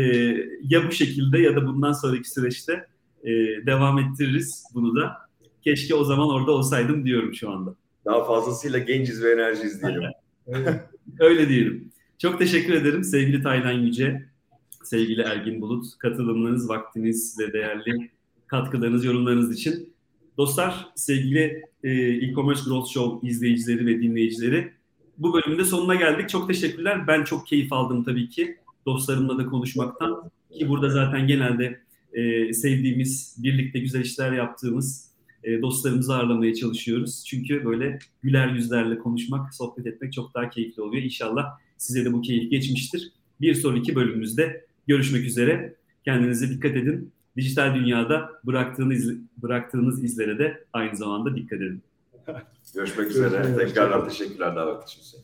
[0.63, 2.87] ya bu şekilde ya da bundan sonraki süreçte
[3.25, 3.31] e,
[3.67, 5.17] devam ettiririz bunu da.
[5.65, 7.75] Keşke o zaman orada olsaydım diyorum şu anda.
[8.05, 10.03] Daha fazlasıyla genciz ve enerjiyiz diyelim.
[11.21, 11.93] Öyle diyelim.
[12.19, 14.27] Çok teşekkür ederim sevgili Taylan Yüce,
[14.85, 15.99] sevgili Ergin Bulut.
[15.99, 18.11] Katılımlarınız, vaktiniz ve değerli
[18.47, 19.96] katkılarınız, yorumlarınız için.
[20.37, 24.73] Dostlar, sevgili e, e-commerce growth show izleyicileri ve dinleyicileri
[25.19, 26.29] bu bölümün sonuna geldik.
[26.29, 27.07] Çok teşekkürler.
[27.07, 28.57] Ben çok keyif aldım tabii ki
[28.87, 30.31] dostlarımla da konuşmaktan.
[30.59, 31.81] Ki burada zaten genelde
[32.13, 35.11] e, sevdiğimiz, birlikte güzel işler yaptığımız
[35.45, 37.25] e, dostlarımızı ağırlamaya çalışıyoruz.
[37.27, 41.03] Çünkü böyle güler yüzlerle konuşmak, sohbet etmek çok daha keyifli oluyor.
[41.03, 43.13] İnşallah size de bu keyif geçmiştir.
[43.41, 45.75] Bir sonraki bölümümüzde görüşmek üzere.
[46.05, 47.13] Kendinize dikkat edin.
[47.37, 51.83] Dijital dünyada bıraktığınız, bıraktığınız izlere de aynı zamanda dikkat edin.
[52.75, 53.57] Görüşmek üzere.
[53.59, 55.21] Tekrardan teşekkürler davet için.